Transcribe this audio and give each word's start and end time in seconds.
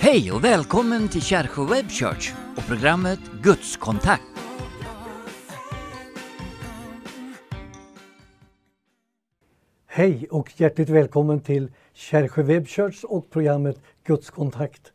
Hej 0.00 0.32
och 0.32 0.44
välkommen 0.44 1.08
till 1.08 1.22
Kärsjö 1.22 1.64
Web 1.64 1.90
Church 1.90 2.32
och 2.56 2.66
programmet 2.66 3.18
Gudskontakt. 3.42 4.22
Hej 9.86 10.26
och 10.30 10.60
hjärtligt 10.60 10.88
välkommen 10.88 11.40
till 11.40 11.70
Kärsjö 11.92 12.42
Web 12.42 12.68
Church 12.68 13.04
och 13.04 13.30
programmet 13.30 13.80
Gudskontakt. 14.04 14.92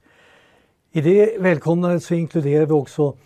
I 0.91 1.02
det 1.02 1.39
välkomnandet 1.39 2.04
så 2.04 2.13
inkluderar 2.13 2.66
vi 2.66 2.71
också 2.71 3.18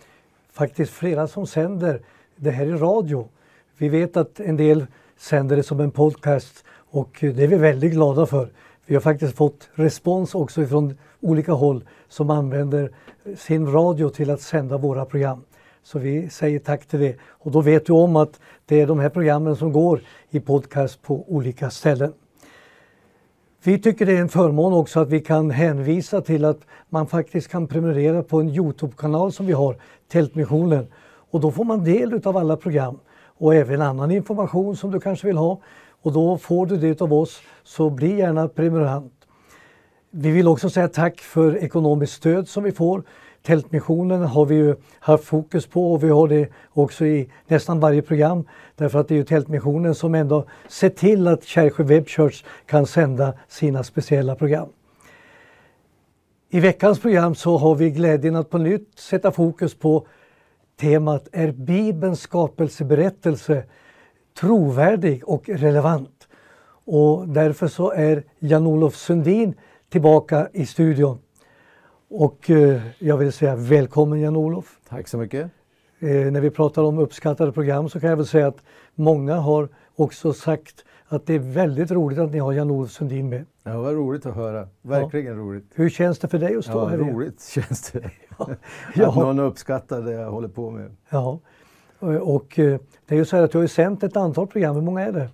faktiskt 0.52 0.92
flera 0.92 1.28
som 1.28 1.46
sänder 1.46 2.02
det 2.36 2.50
här 2.50 2.66
i 2.66 2.72
radio. 2.72 3.28
Vi 3.76 3.88
vet 3.88 4.16
att 4.16 4.40
en 4.40 4.56
del 4.56 4.86
sänder 5.16 5.56
det 5.56 5.62
som 5.62 5.80
en 5.80 5.90
podcast 5.90 6.64
och 6.68 7.16
det 7.20 7.42
är 7.42 7.48
vi 7.48 7.56
väldigt 7.56 7.92
glada 7.92 8.26
för. 8.26 8.50
Vi 8.86 8.94
har 8.94 9.00
faktiskt 9.00 9.36
fått 9.36 9.68
respons 9.74 10.34
också 10.34 10.66
från 10.66 10.98
olika 11.20 11.52
håll 11.52 11.84
som 12.08 12.30
använder 12.30 12.90
sin 13.36 13.72
radio 13.72 14.08
till 14.08 14.30
att 14.30 14.40
sända 14.40 14.78
våra 14.78 15.04
program. 15.04 15.44
Så 15.82 15.98
vi 15.98 16.28
säger 16.28 16.58
tack 16.58 16.86
till 16.86 17.00
det. 17.00 17.16
Och 17.22 17.50
då 17.50 17.60
vet 17.60 17.86
du 17.86 17.92
om 17.92 18.16
att 18.16 18.40
det 18.66 18.80
är 18.80 18.86
de 18.86 18.98
här 18.98 19.08
programmen 19.08 19.56
som 19.56 19.72
går 19.72 20.00
i 20.30 20.40
podcast 20.40 21.02
på 21.02 21.24
olika 21.28 21.70
ställen. 21.70 22.12
Vi 23.62 23.78
tycker 23.78 24.06
det 24.06 24.16
är 24.16 24.20
en 24.20 24.28
förmån 24.28 24.72
också 24.72 25.00
att 25.00 25.08
vi 25.08 25.20
kan 25.20 25.50
hänvisa 25.50 26.20
till 26.20 26.44
att 26.44 26.60
man 26.88 27.06
faktiskt 27.06 27.48
kan 27.48 27.66
prenumerera 27.66 28.22
på 28.22 28.40
en 28.40 28.48
Youtube-kanal 28.48 29.32
som 29.32 29.46
vi 29.46 29.52
har, 29.52 29.76
Tältmissionen. 30.08 30.86
Och 31.30 31.40
då 31.40 31.50
får 31.50 31.64
man 31.64 31.84
del 31.84 32.20
av 32.24 32.36
alla 32.36 32.56
program 32.56 32.98
och 33.38 33.54
även 33.54 33.82
annan 33.82 34.10
information 34.10 34.76
som 34.76 34.90
du 34.90 35.00
kanske 35.00 35.26
vill 35.26 35.36
ha. 35.36 35.60
Och 36.04 36.12
då 36.12 36.38
får 36.38 36.66
du 36.66 36.76
det 36.76 37.02
av 37.02 37.12
oss, 37.12 37.40
så 37.62 37.90
bli 37.90 38.18
gärna 38.18 38.48
prenumerant. 38.48 39.12
Vi 40.10 40.30
vill 40.30 40.48
också 40.48 40.70
säga 40.70 40.88
tack 40.88 41.20
för 41.20 41.56
ekonomiskt 41.56 42.12
stöd 42.12 42.48
som 42.48 42.64
vi 42.64 42.72
får. 42.72 43.02
Tältmissionen 43.42 44.22
har 44.22 44.46
vi 44.46 44.54
ju 44.54 44.76
haft 45.00 45.24
fokus 45.24 45.66
på 45.66 45.92
och 45.92 46.04
vi 46.04 46.08
har 46.08 46.28
det 46.28 46.48
också 46.72 47.06
i 47.06 47.30
nästan 47.46 47.80
varje 47.80 48.02
program. 48.02 48.44
Därför 48.76 48.98
att 48.98 49.08
det 49.08 49.14
är 49.14 49.16
ju 49.16 49.24
Tältmissionen 49.24 49.94
som 49.94 50.14
ändå 50.14 50.44
ser 50.68 50.88
till 50.88 51.28
att 51.28 51.44
Kärsjö 51.44 51.84
Web 51.84 52.08
Church 52.08 52.44
kan 52.66 52.86
sända 52.86 53.34
sina 53.48 53.84
speciella 53.84 54.34
program. 54.34 54.68
I 56.50 56.60
veckans 56.60 57.00
program 57.00 57.34
så 57.34 57.56
har 57.56 57.74
vi 57.74 57.90
glädjen 57.90 58.36
att 58.36 58.50
på 58.50 58.58
nytt 58.58 58.98
sätta 58.98 59.32
fokus 59.32 59.74
på 59.74 60.06
temat 60.80 61.28
Är 61.32 61.52
Bibelns 61.52 62.20
skapelseberättelse 62.20 63.64
trovärdig 64.40 65.28
och 65.28 65.48
relevant? 65.48 66.28
Och 66.86 67.28
därför 67.28 67.66
så 67.68 67.92
är 67.92 68.24
Jan-Olof 68.38 68.96
Sundin 68.96 69.54
tillbaka 69.88 70.48
i 70.52 70.66
studion. 70.66 71.18
Och 72.10 72.50
eh, 72.50 72.82
jag 72.98 73.16
vill 73.16 73.32
säga 73.32 73.56
välkommen 73.56 74.20
Jan-Olof. 74.20 74.78
Tack 74.88 75.08
så 75.08 75.18
mycket. 75.18 75.50
Eh, 75.98 76.08
när 76.08 76.40
vi 76.40 76.50
pratar 76.50 76.82
om 76.82 76.98
uppskattade 76.98 77.52
program 77.52 77.88
så 77.88 78.00
kan 78.00 78.10
jag 78.10 78.16
väl 78.16 78.26
säga 78.26 78.46
att 78.46 78.62
många 78.94 79.34
har 79.34 79.68
också 79.96 80.32
sagt 80.32 80.84
att 81.08 81.26
det 81.26 81.34
är 81.34 81.38
väldigt 81.38 81.90
roligt 81.90 82.18
att 82.18 82.32
ni 82.32 82.38
har 82.38 82.52
Jan-Olof 82.52 82.90
Sundin 82.90 83.28
med. 83.28 83.44
Ja, 83.62 83.80
vad 83.80 83.94
roligt 83.94 84.26
att 84.26 84.34
höra. 84.34 84.68
Verkligen 84.82 85.32
ja. 85.32 85.42
roligt. 85.42 85.64
Hur 85.74 85.90
känns 85.90 86.18
det 86.18 86.28
för 86.28 86.38
dig 86.38 86.56
att 86.56 86.64
stå 86.64 86.78
ja, 86.78 86.86
här? 86.86 86.98
Roligt 86.98 87.42
känns 87.42 87.90
det. 87.90 88.10
Ja. 88.94 89.08
Att 89.08 89.16
någon 89.16 89.38
uppskattar 89.38 90.02
det 90.02 90.12
jag 90.12 90.30
håller 90.30 90.48
på 90.48 90.70
med. 90.70 90.96
Ja, 91.10 91.40
och 92.04 92.58
eh, 92.58 92.80
det 93.06 93.14
är 93.14 93.18
ju 93.18 93.24
så 93.24 93.36
här 93.36 93.44
att 93.44 93.52
du 93.52 93.58
har 93.58 93.66
sänt 93.66 94.02
ett 94.02 94.16
antal 94.16 94.46
program. 94.46 94.74
Hur 94.74 94.82
många 94.82 95.00
är 95.00 95.12
det? 95.12 95.28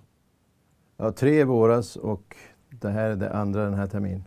Ja, 0.97 1.11
tre 1.11 1.39
i 1.39 1.43
våras 1.43 1.95
och 1.95 2.35
det 2.69 2.89
här 2.89 3.09
är 3.09 3.15
det 3.15 3.33
andra 3.33 3.63
den 3.63 3.73
här 3.73 3.87
terminen. 3.87 4.23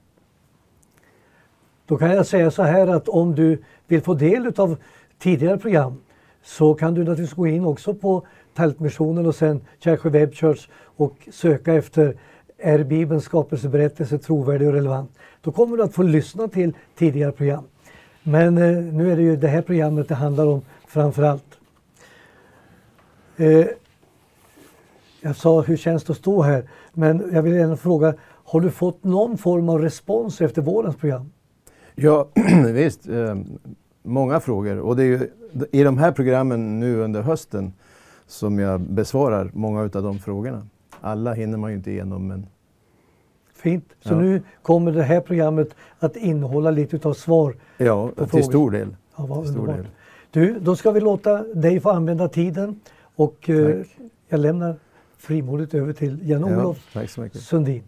Då 1.86 1.96
kan 1.96 2.10
jag 2.10 2.26
säga 2.26 2.50
så 2.50 2.62
här 2.62 2.86
att 2.86 3.08
om 3.08 3.34
du 3.34 3.62
vill 3.86 4.02
få 4.02 4.14
del 4.14 4.52
av 4.56 4.76
tidigare 5.18 5.58
program 5.58 6.00
så 6.42 6.74
kan 6.74 6.94
du 6.94 7.00
naturligtvis 7.00 7.36
gå 7.36 7.46
in 7.46 7.64
också 7.64 7.94
på 7.94 8.26
Tältmissionen 8.54 9.26
och 9.26 9.34
sen 9.34 9.60
Kärsjö 9.78 10.10
Web 10.10 10.34
Church 10.34 10.68
och 10.96 11.28
söka 11.32 11.74
efter 11.74 12.16
Är 12.58 12.84
Bibelns 12.84 13.24
skapelseberättelse 13.24 14.18
trovärdig 14.18 14.68
och 14.68 14.74
relevant? 14.74 15.10
Då 15.40 15.52
kommer 15.52 15.76
du 15.76 15.82
att 15.82 15.94
få 15.94 16.02
lyssna 16.02 16.48
till 16.48 16.72
tidigare 16.94 17.32
program. 17.32 17.64
Men 18.22 18.58
eh, 18.58 18.94
nu 18.94 19.12
är 19.12 19.16
det 19.16 19.22
ju 19.22 19.36
det 19.36 19.48
här 19.48 19.62
programmet 19.62 20.08
det 20.08 20.14
handlar 20.14 20.46
om 20.46 20.62
framför 20.86 21.22
allt. 21.22 21.53
Eh, 23.36 23.66
jag 25.20 25.36
sa 25.36 25.60
hur 25.60 25.76
känns 25.76 26.04
det 26.04 26.10
att 26.10 26.16
stå 26.16 26.42
här? 26.42 26.68
Men 26.92 27.30
jag 27.32 27.42
vill 27.42 27.54
gärna 27.54 27.76
fråga, 27.76 28.14
har 28.44 28.60
du 28.60 28.70
fått 28.70 29.04
någon 29.04 29.38
form 29.38 29.68
av 29.68 29.82
respons 29.82 30.40
efter 30.40 30.62
vårens 30.62 30.96
program? 30.96 31.30
Ja, 31.94 32.28
visst. 32.72 33.08
Eh, 33.08 33.36
många 34.02 34.40
frågor. 34.40 34.78
Och 34.78 34.96
det 34.96 35.02
är 35.02 35.06
ju 35.06 35.30
i 35.72 35.82
de 35.82 35.98
här 35.98 36.12
programmen 36.12 36.80
nu 36.80 37.00
under 37.00 37.22
hösten 37.22 37.72
som 38.26 38.58
jag 38.58 38.80
besvarar 38.80 39.50
många 39.54 39.80
av 39.80 39.90
de 39.90 40.18
frågorna. 40.18 40.66
Alla 41.00 41.32
hinner 41.32 41.58
man 41.58 41.70
ju 41.70 41.76
inte 41.76 41.90
igenom 41.90 42.26
men... 42.26 42.46
Fint. 43.54 43.84
Så 44.00 44.12
ja. 44.14 44.18
nu 44.18 44.42
kommer 44.62 44.92
det 44.92 45.02
här 45.02 45.20
programmet 45.20 45.68
att 45.98 46.16
innehålla 46.16 46.70
lite 46.70 47.08
av 47.08 47.14
svar? 47.14 47.56
Ja, 47.76 48.10
till 48.30 48.44
stor 48.44 48.70
del. 48.70 48.96
Ja, 49.16 49.26
vad 49.26 49.48
stor 49.48 49.66
del. 49.66 49.86
Du, 50.30 50.58
då 50.60 50.76
ska 50.76 50.90
vi 50.90 51.00
låta 51.00 51.42
dig 51.42 51.80
få 51.80 51.90
använda 51.90 52.28
tiden 52.28 52.80
och 53.16 53.50
eh, 53.50 53.84
jag 54.28 54.40
lämnar 54.40 54.76
frimodigt 55.18 55.74
över 55.74 55.92
till 55.92 56.30
Jan-Olof 56.30 56.90
ja, 56.92 57.28
Sundin. 57.32 57.82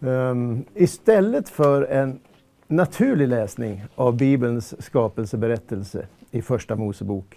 Um, 0.00 0.64
istället 0.74 1.48
för 1.48 1.82
en 1.82 2.20
naturlig 2.66 3.28
läsning 3.28 3.84
av 3.94 4.16
Bibelns 4.16 4.82
skapelseberättelse 4.84 6.06
i 6.30 6.42
Första 6.42 6.76
Mosebok 6.76 7.36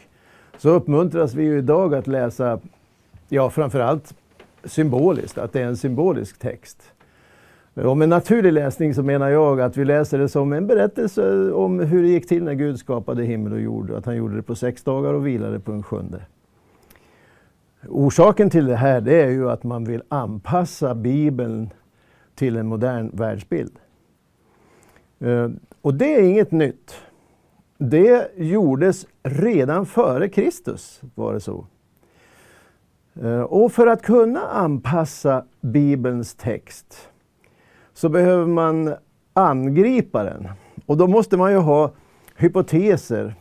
så 0.57 0.69
uppmuntras 0.69 1.33
vi 1.33 1.43
ju 1.43 1.57
idag 1.57 1.95
att 1.95 2.07
läsa, 2.07 2.59
ja 3.29 3.49
framförallt 3.49 4.13
symboliskt, 4.63 5.37
att 5.37 5.53
det 5.53 5.61
är 5.61 5.65
en 5.65 5.77
symbolisk 5.77 6.39
text. 6.39 6.91
Och 7.73 7.97
med 7.97 8.09
naturlig 8.09 8.53
läsning 8.53 8.93
så 8.93 9.03
menar 9.03 9.29
jag 9.29 9.61
att 9.61 9.77
vi 9.77 9.85
läser 9.85 10.17
det 10.17 10.29
som 10.29 10.53
en 10.53 10.67
berättelse 10.67 11.51
om 11.51 11.79
hur 11.79 12.03
det 12.03 12.09
gick 12.09 12.27
till 12.27 12.43
när 12.43 12.53
Gud 12.53 12.79
skapade 12.79 13.23
himmel 13.23 13.53
och 13.53 13.61
jord. 13.61 13.91
Att 13.91 14.05
han 14.05 14.15
gjorde 14.15 14.35
det 14.35 14.41
på 14.41 14.55
sex 14.55 14.83
dagar 14.83 15.13
och 15.13 15.27
vilade 15.27 15.59
på 15.59 15.71
en 15.71 15.83
sjunde. 15.83 16.21
Orsaken 17.91 18.49
till 18.49 18.65
det 18.65 18.75
här 18.75 19.01
det 19.01 19.21
är 19.21 19.29
ju 19.29 19.49
att 19.49 19.63
man 19.63 19.83
vill 19.83 20.03
anpassa 20.09 20.95
Bibeln 20.95 21.69
till 22.35 22.57
en 22.57 22.67
modern 22.67 23.11
världsbild. 23.13 23.79
Eh, 25.19 25.49
och 25.81 25.93
det 25.93 26.15
är 26.15 26.21
inget 26.23 26.51
nytt. 26.51 26.95
Det 27.77 28.31
gjordes 28.37 29.07
redan 29.23 29.85
före 29.85 30.29
Kristus, 30.29 31.01
var 31.15 31.33
det 31.33 31.39
så. 31.39 31.65
Eh, 33.21 33.41
och 33.41 33.71
för 33.71 33.87
att 33.87 34.01
kunna 34.01 34.39
anpassa 34.39 35.45
Bibelns 35.61 36.35
text 36.35 37.09
så 37.93 38.09
behöver 38.09 38.45
man 38.45 38.95
angripa 39.33 40.23
den. 40.23 40.47
Och 40.85 40.97
då 40.97 41.07
måste 41.07 41.37
man 41.37 41.51
ju 41.51 41.57
ha 41.57 41.91
hypoteser, 42.35 43.35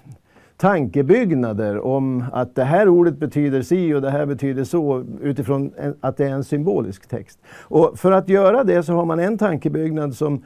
tankebyggnader 0.61 1.87
om 1.87 2.25
att 2.33 2.55
det 2.55 2.65
här 2.65 2.89
ordet 2.89 3.19
betyder 3.19 3.63
si 3.63 3.95
och 3.95 4.03
det 4.03 4.11
här 4.11 4.27
betyder 4.27 4.65
så 4.65 5.05
utifrån 5.21 5.73
att 6.01 6.17
det 6.17 6.25
är 6.25 6.31
en 6.31 6.45
symbolisk 6.45 7.09
text. 7.09 7.39
Och 7.61 7.99
för 7.99 8.13
att 8.13 8.29
göra 8.29 8.65
det 8.65 8.83
så 8.83 8.93
har 8.93 9.05
man 9.05 9.21
en 9.21 9.39
tankebyggnad 9.39 10.15
som 10.15 10.45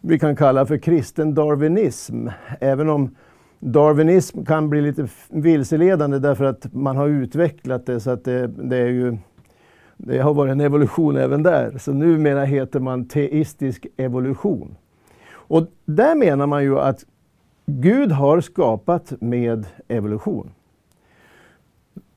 vi 0.00 0.18
kan 0.18 0.36
kalla 0.36 0.66
för 0.66 0.78
kristen 0.78 1.34
darwinism. 1.34 2.28
Även 2.60 2.88
om 2.88 3.14
darwinism 3.58 4.44
kan 4.44 4.70
bli 4.70 4.82
lite 4.82 5.08
vilseledande 5.28 6.18
därför 6.18 6.44
att 6.44 6.74
man 6.74 6.96
har 6.96 7.08
utvecklat 7.08 7.86
det 7.86 8.00
så 8.00 8.10
att 8.10 8.24
det, 8.24 8.46
det 8.46 8.76
är 8.76 8.88
ju 8.88 9.16
det 9.96 10.18
har 10.18 10.34
varit 10.34 10.52
en 10.52 10.60
evolution 10.60 11.16
även 11.16 11.42
där. 11.42 11.78
Så 11.78 11.92
numera 11.92 12.44
heter 12.44 12.80
man 12.80 13.08
teistisk 13.08 13.86
evolution. 13.96 14.76
Och 15.30 15.66
där 15.84 16.14
menar 16.14 16.46
man 16.46 16.62
ju 16.62 16.78
att 16.78 17.04
Gud 17.68 18.12
har 18.12 18.40
skapat 18.40 19.12
med 19.20 19.66
evolution. 19.88 20.50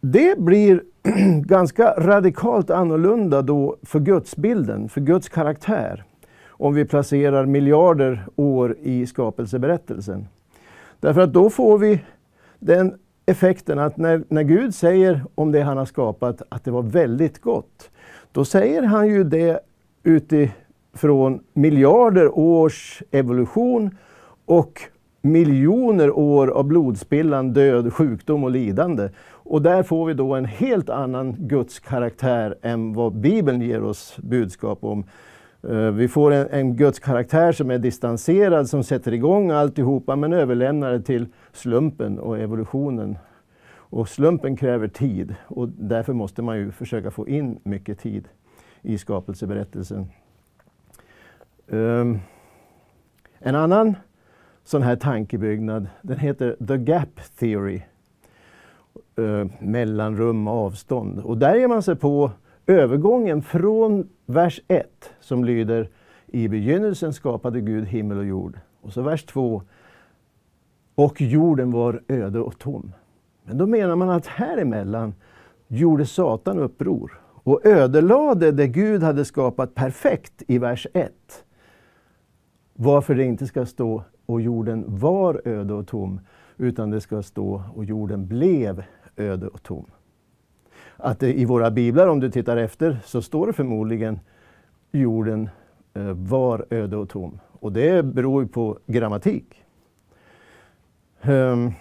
Det 0.01 0.39
blir 0.39 0.83
ganska 1.41 1.93
radikalt 1.97 2.69
annorlunda 2.69 3.41
då 3.41 3.77
för 3.83 3.99
gudsbilden, 3.99 4.89
för 4.89 5.01
Guds 5.01 5.29
karaktär 5.29 6.03
om 6.47 6.73
vi 6.73 6.85
placerar 6.85 7.45
miljarder 7.45 8.25
år 8.35 8.77
i 8.81 9.07
skapelseberättelsen. 9.07 10.27
Därför 10.99 11.21
att 11.21 11.33
då 11.33 11.49
får 11.49 11.77
vi 11.77 12.03
den 12.59 12.97
effekten 13.25 13.79
att 13.79 13.97
när, 13.97 14.23
när 14.27 14.43
Gud 14.43 14.75
säger 14.75 15.23
om 15.35 15.51
det 15.51 15.61
han 15.61 15.77
har 15.77 15.85
skapat 15.85 16.41
att 16.49 16.63
det 16.63 16.71
var 16.71 16.83
väldigt 16.83 17.41
gott, 17.41 17.89
då 18.31 18.45
säger 18.45 18.83
han 18.83 19.07
ju 19.07 19.23
det 19.23 19.59
utifrån 20.03 21.43
miljarder 21.53 22.37
års 22.39 23.03
evolution 23.11 23.97
och 24.45 24.81
miljoner 25.21 26.11
år 26.11 26.47
av 26.47 26.63
blodspillan, 26.63 27.53
död, 27.53 27.93
sjukdom 27.93 28.43
och 28.43 28.51
lidande. 28.51 29.09
Och 29.27 29.61
där 29.61 29.83
får 29.83 30.05
vi 30.05 30.13
då 30.13 30.35
en 30.35 30.45
helt 30.45 30.89
annan 30.89 31.35
Guds 31.37 31.79
karaktär 31.79 32.55
än 32.61 32.93
vad 32.93 33.13
Bibeln 33.15 33.61
ger 33.61 33.83
oss 33.83 34.17
budskap 34.17 34.83
om 34.83 35.03
eh, 35.69 35.77
vi 35.77 36.07
får 36.07 36.31
en, 36.31 36.47
en 36.47 36.75
Guds 36.75 36.99
karaktär 36.99 37.51
som 37.51 37.71
är 37.71 37.77
distanserad, 37.77 38.69
som 38.69 38.83
sätter 38.83 39.13
igång 39.13 39.51
alltihopa 39.51 40.15
men 40.15 40.33
överlämnar 40.33 40.91
det 40.91 41.01
till 41.01 41.25
slumpen 41.53 42.19
och 42.19 42.39
evolutionen. 42.39 43.17
Och 43.91 44.09
slumpen 44.09 44.57
kräver 44.57 44.87
tid 44.87 45.35
och 45.47 45.69
därför 45.69 46.13
måste 46.13 46.41
man 46.41 46.57
ju 46.57 46.71
försöka 46.71 47.11
få 47.11 47.27
in 47.27 47.59
mycket 47.63 47.99
tid 47.99 48.27
i 48.81 48.97
skapelseberättelsen. 48.97 50.07
Um, 51.67 52.19
en 53.39 53.55
annan 53.55 53.95
sån 54.69 54.81
här 54.81 54.95
tankebyggnad, 54.95 55.87
den 56.01 56.19
heter 56.19 56.55
The 56.67 56.77
Gap 56.77 57.37
Theory. 57.39 57.81
Uh, 59.19 59.45
mellanrum 59.59 60.47
och 60.47 60.53
avstånd. 60.53 61.19
Och 61.19 61.37
där 61.37 61.55
ger 61.55 61.67
man 61.67 61.83
sig 61.83 61.95
på 61.95 62.31
övergången 62.67 63.41
från 63.41 64.09
vers 64.25 64.61
1 64.67 65.13
som 65.19 65.45
lyder 65.45 65.89
I 66.27 66.47
begynnelsen 66.47 67.13
skapade 67.13 67.61
Gud 67.61 67.87
himmel 67.87 68.17
och 68.17 68.25
jord. 68.25 68.59
Och 68.81 68.93
så 68.93 69.01
vers 69.01 69.25
2 69.25 69.61
Och 70.95 71.21
jorden 71.21 71.71
var 71.71 72.01
öde 72.07 72.39
och 72.39 72.59
tom. 72.59 72.93
Men 73.43 73.57
då 73.57 73.67
menar 73.67 73.95
man 73.95 74.09
att 74.09 74.27
här 74.27 74.57
emellan 74.57 75.13
gjorde 75.67 76.05
Satan 76.05 76.59
uppror 76.59 77.21
och 77.43 77.65
ödelade 77.65 78.51
det 78.51 78.67
Gud 78.67 79.03
hade 79.03 79.25
skapat 79.25 79.75
perfekt 79.75 80.43
i 80.47 80.57
vers 80.57 80.87
1. 80.93 81.11
Varför 82.73 83.15
det 83.15 83.23
inte 83.23 83.47
ska 83.47 83.65
stå 83.65 84.03
och 84.29 84.41
jorden 84.41 84.85
var 84.87 85.41
öde 85.45 85.73
och 85.73 85.87
tom, 85.87 86.19
utan 86.57 86.89
det 86.89 87.01
ska 87.01 87.23
stå 87.23 87.63
och 87.75 87.85
jorden 87.85 88.27
blev 88.27 88.83
öde 89.17 89.47
och 89.47 89.63
tom. 89.63 89.85
Att 90.97 91.19
det, 91.19 91.39
i 91.39 91.45
våra 91.45 91.71
biblar, 91.71 92.07
om 92.07 92.19
du 92.19 92.31
tittar 92.31 92.57
efter, 92.57 92.97
så 93.05 93.21
står 93.21 93.47
det 93.47 93.53
förmodligen 93.53 94.19
jorden 94.91 95.49
eh, 95.93 96.11
var 96.13 96.65
öde 96.69 96.97
och 96.97 97.09
tom. 97.09 97.39
Och 97.59 97.71
det 97.71 98.05
beror 98.05 98.45
på 98.45 98.77
grammatik. 98.85 99.63
Um, 101.23 101.73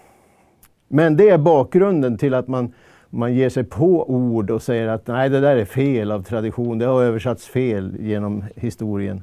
men 0.89 1.17
det 1.17 1.29
är 1.29 1.39
bakgrunden 1.39 2.19
till 2.19 2.35
att 2.35 2.49
man, 2.49 2.73
man 3.11 3.35
ger 3.35 3.49
sig 3.49 3.65
på 3.65 4.11
ord 4.11 4.51
och 4.51 4.63
säger 4.63 4.89
att 4.89 5.07
nej, 5.07 5.29
det 5.29 5.41
där 5.41 5.57
är 5.57 5.65
fel 5.65 6.13
av 6.13 6.23
tradition. 6.23 6.79
Det 6.79 6.87
har 6.87 7.03
översatts 7.03 7.47
fel 7.47 7.97
genom 8.01 8.45
historien. 8.57 9.23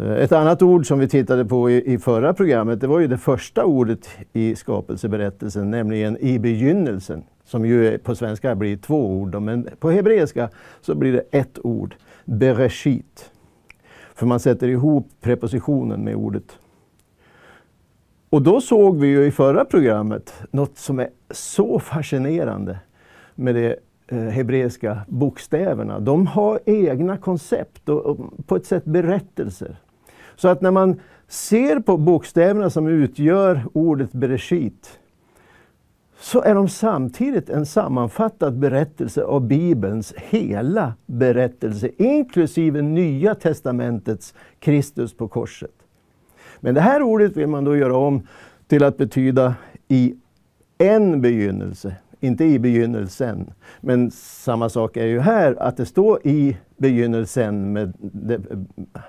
Eh, 0.00 0.12
ett 0.12 0.32
annat 0.32 0.62
ord 0.62 0.86
som 0.86 0.98
vi 0.98 1.08
tittade 1.08 1.44
på 1.44 1.70
i, 1.70 1.92
i, 1.92 1.98
förra 1.98 2.34
programmet, 2.34 2.80
det 2.80 2.86
var 2.86 3.00
ju 3.00 3.06
det 3.06 3.18
första 3.18 3.64
ordet 3.64 4.08
i 4.32 4.56
skapelseberättelsen, 4.56 5.70
nämligen 5.70 6.16
i 6.16 6.38
begynnelsen. 6.38 7.24
Som 7.44 7.66
ju 7.66 7.98
på 7.98 8.14
svenska 8.14 8.54
blir 8.54 8.76
två 8.76 9.10
ord, 9.10 9.42
men 9.42 9.68
på 9.80 9.90
hebreiska 9.90 10.50
så 10.80 10.94
blir 10.94 11.12
det 11.12 11.24
ett 11.30 11.58
ord, 11.62 11.94
bereshit. 12.24 13.30
För 14.14 14.26
man 14.26 14.40
sätter 14.40 14.68
ihop 14.68 15.08
prepositionen 15.20 16.04
med 16.04 16.14
ordet. 16.14 16.58
Och 18.30 18.42
då 18.42 18.60
såg 18.60 19.00
vi 19.00 19.06
ju 19.06 19.26
i 19.26 19.30
förra 19.30 19.64
programmet 19.64 20.34
något 20.50 20.78
som 20.78 21.00
är 21.00 21.08
så 21.30 21.78
fascinerande 21.78 22.78
med 23.34 23.54
de 23.54 23.76
eh, 24.08 24.18
hebreiska 24.18 24.98
bokstäverna. 25.08 26.00
De 26.00 26.26
har 26.26 26.60
egna 26.66 27.16
koncept 27.16 27.88
och 27.88 28.18
på 28.46 28.56
ett 28.56 28.66
sätt 28.66 28.84
berättelser. 28.84 29.76
Så 30.36 30.48
att 30.48 30.60
när 30.60 30.70
man 30.70 31.00
ser 31.28 31.80
på 31.80 31.96
bokstäverna 31.96 32.70
som 32.70 32.86
utgör 32.86 33.62
ordet 33.72 34.12
Bereshit 34.12 34.98
så 36.20 36.42
är 36.42 36.54
de 36.54 36.68
samtidigt 36.68 37.50
en 37.50 37.66
sammanfattad 37.66 38.58
berättelse 38.58 39.24
av 39.24 39.46
Bibelns 39.46 40.14
hela 40.16 40.94
berättelse, 41.06 41.90
inklusive 41.96 42.82
Nya 42.82 43.34
testamentets 43.34 44.34
Kristus 44.58 45.14
på 45.14 45.28
korset. 45.28 45.74
Men 46.60 46.74
det 46.74 46.80
här 46.80 47.02
ordet 47.02 47.36
vill 47.36 47.46
man 47.46 47.64
då 47.64 47.76
göra 47.76 47.96
om 47.96 48.26
till 48.66 48.84
att 48.84 48.96
betyda 48.96 49.54
i 49.88 50.14
en 50.78 51.20
begynnelse, 51.20 51.96
inte 52.20 52.44
i 52.44 52.58
begynnelsen. 52.58 53.50
Men 53.80 54.10
samma 54.10 54.68
sak 54.68 54.96
är 54.96 55.06
ju 55.06 55.20
här, 55.20 55.62
att 55.62 55.76
det 55.76 55.86
står 55.86 56.26
i 56.26 56.56
begynnelsen 56.76 57.72
med 57.72 57.92
eh, 58.30 58.40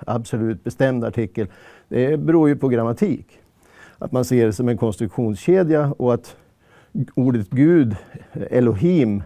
absolut 0.06 0.64
bestämd 0.64 1.04
artikel. 1.04 1.46
Det 1.88 2.20
beror 2.20 2.48
ju 2.48 2.56
på 2.56 2.68
grammatik. 2.68 3.38
Att 3.98 4.12
man 4.12 4.24
ser 4.24 4.46
det 4.46 4.52
som 4.52 4.68
en 4.68 4.78
konstruktionskedja 4.78 5.94
och 5.98 6.14
att 6.14 6.36
ordet 7.14 7.50
Gud, 7.50 7.96
Elohim, 8.50 9.22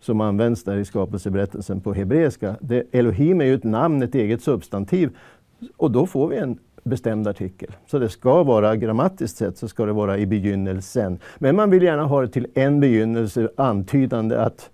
som 0.00 0.20
används 0.20 0.64
där 0.64 0.76
i 0.76 0.84
skapelseberättelsen 0.84 1.80
på 1.80 1.92
hebreiska. 1.92 2.56
Elohim 2.92 3.40
är 3.40 3.44
ju 3.44 3.54
ett 3.54 3.64
namn, 3.64 4.02
ett 4.02 4.14
eget 4.14 4.42
substantiv. 4.42 5.16
Och 5.76 5.90
då 5.90 6.06
får 6.06 6.28
vi 6.28 6.36
en 6.36 6.58
bestämd 6.84 7.28
artikel. 7.28 7.70
Så 7.86 7.98
det 7.98 8.08
ska 8.08 8.42
vara, 8.42 8.76
grammatiskt 8.76 9.36
sett, 9.36 9.58
så 9.58 9.68
ska 9.68 9.86
det 9.86 9.92
vara 9.92 10.18
i 10.18 10.26
begynnelsen. 10.26 11.18
Men 11.38 11.56
man 11.56 11.70
vill 11.70 11.82
gärna 11.82 12.04
ha 12.04 12.20
det 12.20 12.28
till 12.28 12.46
en 12.54 12.80
begynnelse 12.80 13.48
antydande 13.56 14.36
att 14.36 14.70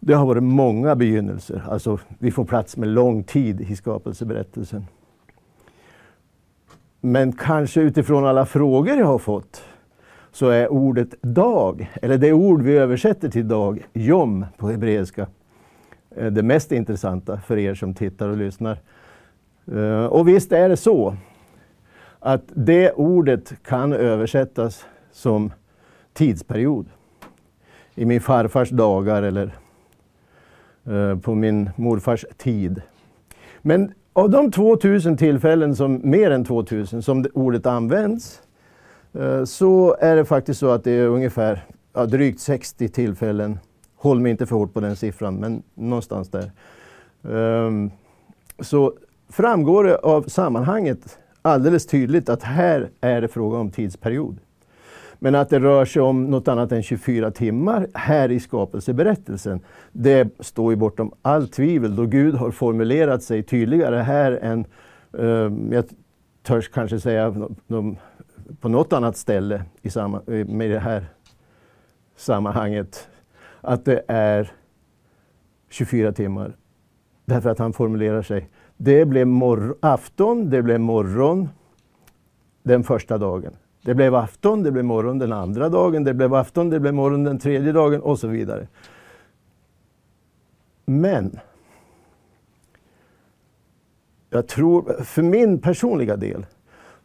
det 0.00 0.14
har 0.14 0.26
varit 0.26 0.42
många 0.42 0.96
begynnelser. 0.96 1.64
Alltså, 1.68 1.98
vi 2.18 2.30
får 2.30 2.44
plats 2.44 2.76
med 2.76 2.88
lång 2.88 3.24
tid 3.24 3.60
i 3.60 3.76
skapelseberättelsen. 3.76 4.86
Men 7.00 7.32
kanske 7.32 7.80
utifrån 7.80 8.26
alla 8.26 8.46
frågor 8.46 8.96
jag 8.96 9.06
har 9.06 9.18
fått 9.18 9.62
så 10.32 10.48
är 10.48 10.72
ordet 10.72 11.22
dag, 11.22 11.90
eller 12.02 12.18
det 12.18 12.32
ord 12.32 12.62
vi 12.62 12.76
översätter 12.76 13.28
till 13.28 13.48
dag, 13.48 13.86
jom 13.92 14.46
på 14.56 14.68
hebreiska, 14.68 15.26
eh, 16.16 16.26
det 16.26 16.42
mest 16.42 16.72
intressanta 16.72 17.40
för 17.40 17.58
er 17.58 17.74
som 17.74 17.94
tittar 17.94 18.28
och 18.28 18.36
lyssnar. 18.36 18.78
Eh, 19.72 20.04
och 20.04 20.28
visst 20.28 20.52
är 20.52 20.68
det 20.68 20.76
så 20.76 21.16
att 22.22 22.42
det 22.46 22.92
ordet 22.92 23.52
kan 23.62 23.92
översättas 23.92 24.84
som 25.12 25.52
tidsperiod. 26.12 26.86
I 27.94 28.04
min 28.04 28.20
farfars 28.20 28.70
dagar 28.70 29.22
eller 29.22 29.50
eh, 30.84 31.18
på 31.18 31.34
min 31.34 31.70
morfars 31.76 32.24
tid. 32.36 32.82
Men 33.62 33.92
av 34.12 34.30
de 34.30 34.50
2000 34.50 35.16
tillfällen, 35.16 35.76
som, 35.76 36.00
mer 36.04 36.30
än 36.30 36.44
2000, 36.44 37.02
som 37.02 37.26
ordet 37.34 37.66
används 37.66 38.42
Eh, 39.12 39.44
så 39.44 39.96
är 40.00 40.16
det 40.16 40.24
faktiskt 40.24 40.60
så 40.60 40.70
att 40.70 40.84
det 40.84 40.90
är 40.90 41.06
ungefär 41.06 41.64
ja, 41.92 42.06
drygt 42.06 42.40
60 42.40 42.88
tillfällen. 42.88 43.58
Håll 43.96 44.20
mig 44.20 44.30
inte 44.30 44.46
för 44.46 44.56
hårt 44.56 44.74
på 44.74 44.80
den 44.80 44.96
siffran, 44.96 45.36
men 45.36 45.62
någonstans 45.74 46.30
där. 46.30 46.50
Ehm, 47.28 47.90
så 48.60 48.92
framgår 49.28 49.84
det 49.84 49.96
av 49.96 50.22
sammanhanget 50.22 51.18
alldeles 51.42 51.86
tydligt 51.86 52.28
att 52.28 52.42
här 52.42 52.90
är 53.00 53.20
det 53.20 53.28
fråga 53.28 53.58
om 53.58 53.70
tidsperiod. 53.70 54.38
Men 55.18 55.34
att 55.34 55.48
det 55.48 55.60
rör 55.60 55.84
sig 55.84 56.02
om 56.02 56.30
något 56.30 56.48
annat 56.48 56.72
än 56.72 56.82
24 56.82 57.30
timmar 57.30 57.86
här 57.94 58.30
i 58.30 58.40
skapelseberättelsen, 58.40 59.60
det 59.92 60.28
står 60.40 60.72
ju 60.72 60.76
bortom 60.76 61.12
allt 61.22 61.52
tvivel 61.52 61.96
då 61.96 62.06
Gud 62.06 62.34
har 62.34 62.50
formulerat 62.50 63.22
sig 63.22 63.42
tydligare 63.42 63.96
här 63.96 64.32
än, 64.32 64.64
eh, 65.18 65.74
jag 65.76 65.84
törs 66.42 66.68
kanske 66.68 67.00
säga, 67.00 67.34
de 67.66 67.96
på 68.60 68.68
något 68.68 68.92
annat 68.92 69.16
ställe 69.16 69.62
i 69.82 69.90
samma, 69.90 70.22
med 70.26 70.70
det 70.70 70.78
här 70.78 71.06
sammanhanget 72.16 73.08
att 73.60 73.84
det 73.84 74.02
är 74.08 74.52
24 75.70 76.12
timmar. 76.12 76.56
Därför 77.24 77.50
att 77.50 77.58
han 77.58 77.72
formulerar 77.72 78.22
sig. 78.22 78.48
Det 78.76 79.04
blev 79.04 79.28
afton, 79.80 80.50
det 80.50 80.62
blev 80.62 80.80
morgon 80.80 81.48
den 82.62 82.84
första 82.84 83.18
dagen. 83.18 83.56
Det 83.84 83.94
blev 83.94 84.14
afton, 84.14 84.62
det 84.62 84.72
blev 84.72 84.84
morgon 84.84 85.18
den 85.18 85.32
andra 85.32 85.68
dagen, 85.68 86.04
det 86.04 86.14
blev 86.14 86.34
afton, 86.34 86.70
det 86.70 86.80
blev 86.80 86.94
morgon 86.94 87.24
den 87.24 87.38
tredje 87.38 87.72
dagen 87.72 88.00
och 88.00 88.18
så 88.18 88.28
vidare. 88.28 88.68
Men 90.84 91.38
jag 94.30 94.48
tror, 94.48 95.02
för 95.04 95.22
min 95.22 95.60
personliga 95.60 96.16
del, 96.16 96.46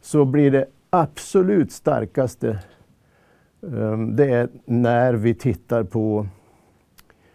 så 0.00 0.24
blir 0.24 0.50
det 0.50 0.66
absolut 0.90 1.72
starkaste 1.72 2.58
ehm, 3.62 4.16
det 4.16 4.30
är 4.30 4.48
när 4.64 5.14
vi 5.14 5.34
tittar 5.34 5.84
på, 5.84 6.26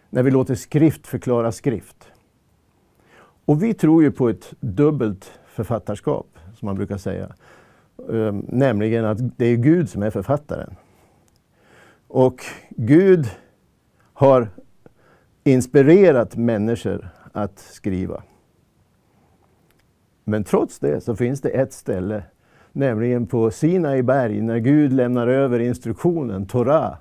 när 0.10 0.24
vi 0.24 0.32
låter 0.32 0.56
skrift 0.56 1.08
förklara 1.08 1.52
skrift. 1.52 2.12
Och 3.45 3.63
vi 3.63 3.73
tror 3.73 4.03
ju 4.03 4.12
på 4.12 4.29
ett 4.29 4.53
dubbelt 4.59 5.31
författarskap, 5.45 6.27
som 6.55 6.65
man 6.65 6.75
brukar 6.75 6.97
säga. 6.97 7.35
Ehm, 8.09 8.45
nämligen 8.50 9.05
att 9.05 9.38
det 9.38 9.45
är 9.45 9.55
Gud 9.55 9.89
som 9.89 10.03
är 10.03 10.09
författaren. 10.09 10.75
Och 12.07 12.45
Gud 12.69 13.27
har 14.13 14.47
inspirerat 15.43 16.35
människor 16.35 17.09
att 17.31 17.59
skriva. 17.59 18.23
Men 20.23 20.43
trots 20.43 20.79
det 20.79 21.01
så 21.01 21.15
finns 21.15 21.41
det 21.41 21.50
ett 21.50 21.73
ställe 21.73 22.23
nämligen 22.71 23.27
på 23.27 23.51
Sinai 23.51 24.01
berg 24.03 24.41
när 24.41 24.57
Gud 24.57 24.93
lämnar 24.93 25.27
över 25.27 25.59
instruktionen, 25.59 26.45
Torah, 26.45 26.95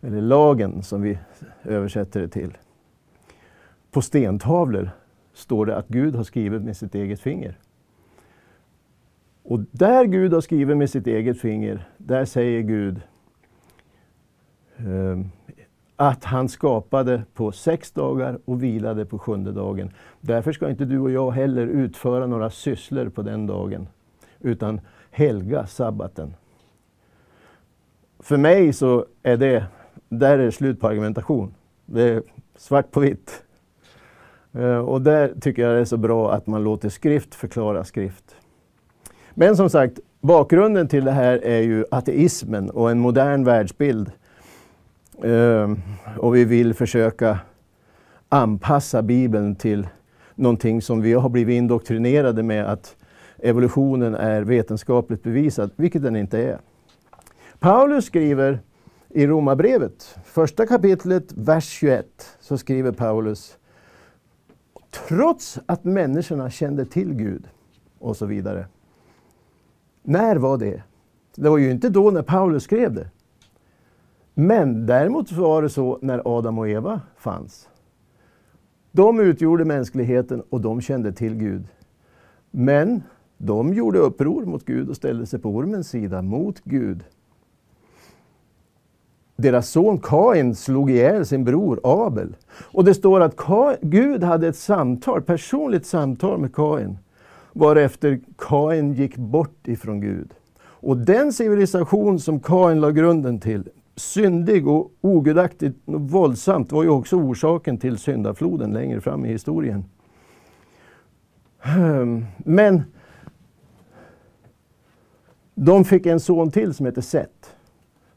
eller 0.00 0.20
lagen 0.20 0.82
som 0.82 1.02
vi 1.02 1.18
översätter 1.64 2.20
det 2.20 2.28
till, 2.28 2.58
på 3.90 4.02
stentavlor 4.02 4.90
står 5.32 5.66
det 5.66 5.76
att 5.76 5.88
Gud 5.88 6.14
har 6.14 6.24
skrivit 6.24 6.62
med 6.62 6.76
sitt 6.76 6.94
eget 6.94 7.20
finger. 7.20 7.58
Och 9.42 9.60
där 9.70 10.04
Gud 10.04 10.32
har 10.32 10.40
skrivit 10.40 10.76
med 10.76 10.90
sitt 10.90 11.06
eget 11.06 11.40
finger, 11.40 11.88
där 11.98 12.24
säger 12.24 12.60
Gud 12.60 13.00
eh, 14.76 15.18
att 15.96 16.24
han 16.24 16.48
skapade 16.48 17.22
på 17.34 17.52
sex 17.52 17.92
dagar 17.92 18.38
och 18.44 18.62
vilade 18.62 19.04
på 19.04 19.18
sjunde 19.18 19.52
dagen. 19.52 19.90
Därför 20.20 20.52
ska 20.52 20.70
inte 20.70 20.84
du 20.84 20.98
och 20.98 21.10
jag 21.10 21.30
heller 21.30 21.66
utföra 21.66 22.26
några 22.26 22.50
sysslor 22.50 23.08
på 23.08 23.22
den 23.22 23.46
dagen, 23.46 23.88
utan 24.40 24.80
helga 25.10 25.66
sabbaten. 25.66 26.34
För 28.18 28.36
mig 28.36 28.72
så 28.72 29.06
är 29.22 29.36
det, 29.36 29.66
där 30.08 30.38
är 30.38 30.44
det 30.44 30.52
slut 30.52 30.80
på 30.80 30.88
argumentation. 30.88 31.54
Det 31.86 32.02
är 32.02 32.22
svart 32.56 32.90
på 32.90 33.00
vitt. 33.00 33.44
Eh, 34.54 34.78
och 34.78 35.02
där 35.02 35.32
tycker 35.40 35.62
jag 35.62 35.74
det 35.74 35.80
är 35.80 35.84
så 35.84 35.96
bra 35.96 36.32
att 36.32 36.46
man 36.46 36.64
låter 36.64 36.88
skrift 36.88 37.34
förklara 37.34 37.84
skrift. 37.84 38.36
Men 39.34 39.56
som 39.56 39.70
sagt, 39.70 40.00
bakgrunden 40.20 40.88
till 40.88 41.04
det 41.04 41.10
här 41.10 41.44
är 41.44 41.60
ju 41.60 41.84
ateismen 41.90 42.70
och 42.70 42.90
en 42.90 42.98
modern 42.98 43.44
världsbild. 43.44 44.10
Eh, 45.22 45.72
och 46.18 46.36
vi 46.36 46.44
vill 46.44 46.74
försöka 46.74 47.38
anpassa 48.28 49.02
Bibeln 49.02 49.56
till 49.56 49.88
någonting 50.34 50.82
som 50.82 51.00
vi 51.00 51.12
har 51.12 51.28
blivit 51.28 51.54
indoktrinerade 51.54 52.42
med 52.42 52.66
att 52.66 52.96
evolutionen 53.38 54.14
är 54.14 54.42
vetenskapligt 54.42 55.22
bevisad, 55.22 55.70
vilket 55.76 56.02
den 56.02 56.16
inte 56.16 56.38
är. 56.38 56.58
Paulus 57.58 58.04
skriver 58.04 58.60
i 59.08 59.26
Romarbrevet, 59.26 60.16
första 60.24 60.66
kapitlet, 60.66 61.32
vers 61.32 61.64
21, 61.68 62.06
så 62.40 62.58
skriver 62.58 62.92
Paulus 62.92 63.58
Trots 64.92 65.58
att 65.66 65.84
människorna 65.84 66.50
kände 66.50 66.84
till 66.84 67.14
Gud 67.14 67.48
och 67.98 68.16
så 68.16 68.26
vidare. 68.26 68.66
När 70.02 70.36
var 70.36 70.58
det? 70.58 70.82
Det 71.36 71.48
var 71.48 71.58
ju 71.58 71.70
inte 71.70 71.88
då 71.88 72.10
när 72.10 72.22
Paulus 72.22 72.62
skrev 72.62 72.94
det. 72.94 73.10
Men 74.34 74.86
däremot 74.86 75.32
var 75.32 75.62
det 75.62 75.68
så 75.68 75.98
när 76.02 76.22
Adam 76.24 76.58
och 76.58 76.68
Eva 76.68 77.00
fanns. 77.16 77.68
De 78.92 79.20
utgjorde 79.20 79.64
mänskligheten 79.64 80.42
och 80.50 80.60
de 80.60 80.80
kände 80.80 81.12
till 81.12 81.34
Gud. 81.34 81.64
Men 82.50 83.02
de 83.38 83.74
gjorde 83.74 83.98
uppror 83.98 84.44
mot 84.44 84.64
Gud 84.64 84.88
och 84.88 84.96
ställde 84.96 85.26
sig 85.26 85.38
på 85.40 85.48
ormens 85.48 85.88
sida 85.88 86.22
mot 86.22 86.60
Gud. 86.64 87.04
Deras 89.36 89.68
son 89.68 89.98
Kain 89.98 90.54
slog 90.54 90.90
ihjäl 90.90 91.26
sin 91.26 91.44
bror 91.44 91.80
Abel. 91.84 92.36
Och 92.72 92.84
det 92.84 92.94
står 92.94 93.20
att 93.20 93.36
Gud 93.80 94.22
hade 94.22 94.48
ett 94.48 94.56
samtal, 94.56 95.22
personligt 95.22 95.86
samtal 95.86 96.40
med 96.40 96.54
Kain. 96.54 96.98
Varefter 97.52 98.20
Kain 98.38 98.92
gick 98.92 99.16
bort 99.16 99.68
ifrån 99.68 100.00
Gud. 100.00 100.34
Och 100.62 100.96
den 100.96 101.32
civilisation 101.32 102.18
som 102.18 102.40
Kain 102.40 102.80
la 102.80 102.90
grunden 102.90 103.40
till, 103.40 103.68
syndig 103.96 104.68
och 104.68 104.92
ogudaktigt 105.00 105.78
och 105.84 106.00
våldsamt, 106.00 106.72
var 106.72 106.82
ju 106.82 106.88
också 106.88 107.16
orsaken 107.16 107.78
till 107.78 107.98
syndafloden 107.98 108.72
längre 108.72 109.00
fram 109.00 109.24
i 109.24 109.28
historien. 109.28 109.84
Ehm, 111.62 112.24
men 112.38 112.82
de 115.54 115.84
fick 115.84 116.06
en 116.06 116.20
son 116.20 116.50
till 116.50 116.74
som 116.74 116.86
heter 116.86 117.00
Seth. 117.00 117.54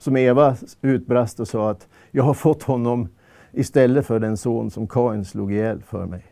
Som 0.06 0.18
Eva 0.18 0.56
utbrast 0.82 1.40
och 1.40 1.48
sa 1.48 1.70
att 1.70 1.88
jag 2.12 2.24
har 2.24 2.34
fått 2.34 2.64
honom 2.64 3.08
istället 3.52 4.06
för 4.06 4.20
den 4.20 4.38
son 4.38 4.72
som 4.72 4.88
Kain 4.88 5.26
slog 5.26 5.54
ihjäl 5.54 5.82
för 5.82 6.06
mig. 6.06 6.26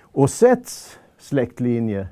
Och 0.00 0.30
Sets 0.30 0.98
släktlinje, 1.18 2.08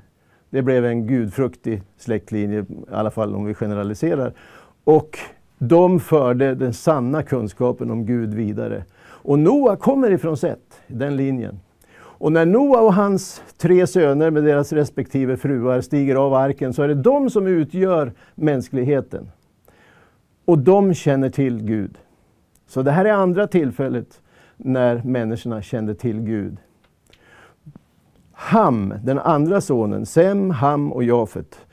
det 0.49 0.61
blev 0.61 0.85
en 0.85 1.07
gudfruktig 1.07 1.83
släktlinje, 1.97 2.59
i 2.59 2.65
alla 2.91 3.11
fall 3.11 3.35
om 3.35 3.45
vi 3.45 3.53
generaliserar. 3.53 4.33
Och 4.83 5.19
de 5.57 5.99
förde 5.99 6.55
den 6.55 6.73
sanna 6.73 7.23
kunskapen 7.23 7.91
om 7.91 8.05
Gud 8.05 8.33
vidare. 8.33 8.83
Och 9.01 9.39
Noa 9.39 9.75
kommer 9.75 10.11
ifrån 10.11 10.37
Set, 10.37 10.81
den 10.87 11.15
linjen. 11.15 11.59
Och 11.99 12.31
när 12.31 12.45
Noa 12.45 12.81
och 12.81 12.93
hans 12.93 13.43
tre 13.57 13.87
söner 13.87 14.31
med 14.31 14.43
deras 14.43 14.73
respektive 14.73 15.37
fruar 15.37 15.81
stiger 15.81 16.15
av 16.15 16.33
arken 16.33 16.73
så 16.73 16.83
är 16.83 16.87
det 16.87 16.95
de 16.95 17.29
som 17.29 17.47
utgör 17.47 18.13
mänskligheten. 18.35 19.29
Och 20.49 20.59
de 20.59 20.93
känner 20.93 21.29
till 21.29 21.63
Gud. 21.63 21.97
Så 22.67 22.81
det 22.81 22.91
här 22.91 23.05
är 23.05 23.11
andra 23.11 23.47
tillfället 23.47 24.21
när 24.57 25.03
människorna 25.03 25.61
kände 25.61 25.95
till 25.95 26.19
Gud. 26.21 26.57
Ham, 28.31 28.93
den 29.03 29.19
andra 29.19 29.61
sonen, 29.61 30.05
Sem, 30.05 30.49
Ham 30.49 30.93
och 30.93 31.03
Jafet. 31.03 31.65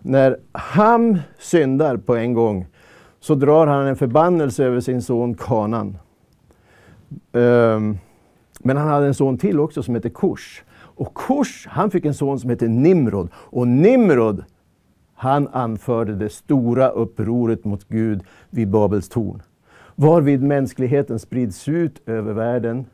När 0.00 0.36
Ham 0.52 1.18
syndar 1.38 1.96
på 1.96 2.16
en 2.16 2.34
gång 2.34 2.66
så 3.20 3.34
drar 3.34 3.66
han 3.66 3.86
en 3.86 3.96
förbannelse 3.96 4.64
över 4.64 4.80
sin 4.80 5.02
son 5.02 5.34
Kanan. 5.34 5.98
Um, 7.32 7.98
men 8.58 8.76
han 8.76 8.88
hade 8.88 9.06
en 9.06 9.14
son 9.14 9.38
till 9.38 9.60
också 9.60 9.82
som 9.82 9.94
hette 9.94 10.10
Kors. 10.10 10.64
Och 10.76 11.14
Kush, 11.14 11.68
han 11.68 11.90
fick 11.90 12.04
en 12.04 12.14
son 12.14 12.40
som 12.40 12.50
hette 12.50 12.68
Nimrod. 12.68 13.28
Och 13.34 13.68
Nimrod, 13.68 14.44
han 15.14 15.48
anförde 15.48 16.14
det 16.14 16.28
stora 16.28 16.88
upproret 16.88 17.64
mot 17.64 17.88
Gud 17.88 18.22
vid 18.50 18.68
Babels 18.68 19.08
torn. 19.08 19.42
Varvid 19.94 20.42
mänskligheten 20.42 21.18
sprids 21.18 21.68
ut 21.68 22.08
över 22.08 22.32
världen. 22.32 22.86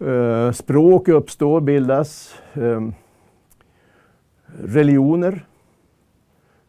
Eh, 0.00 0.52
språk 0.52 1.08
uppstår, 1.08 1.60
bildas. 1.60 2.34
Ehm, 2.54 2.94
religioner 4.46 5.44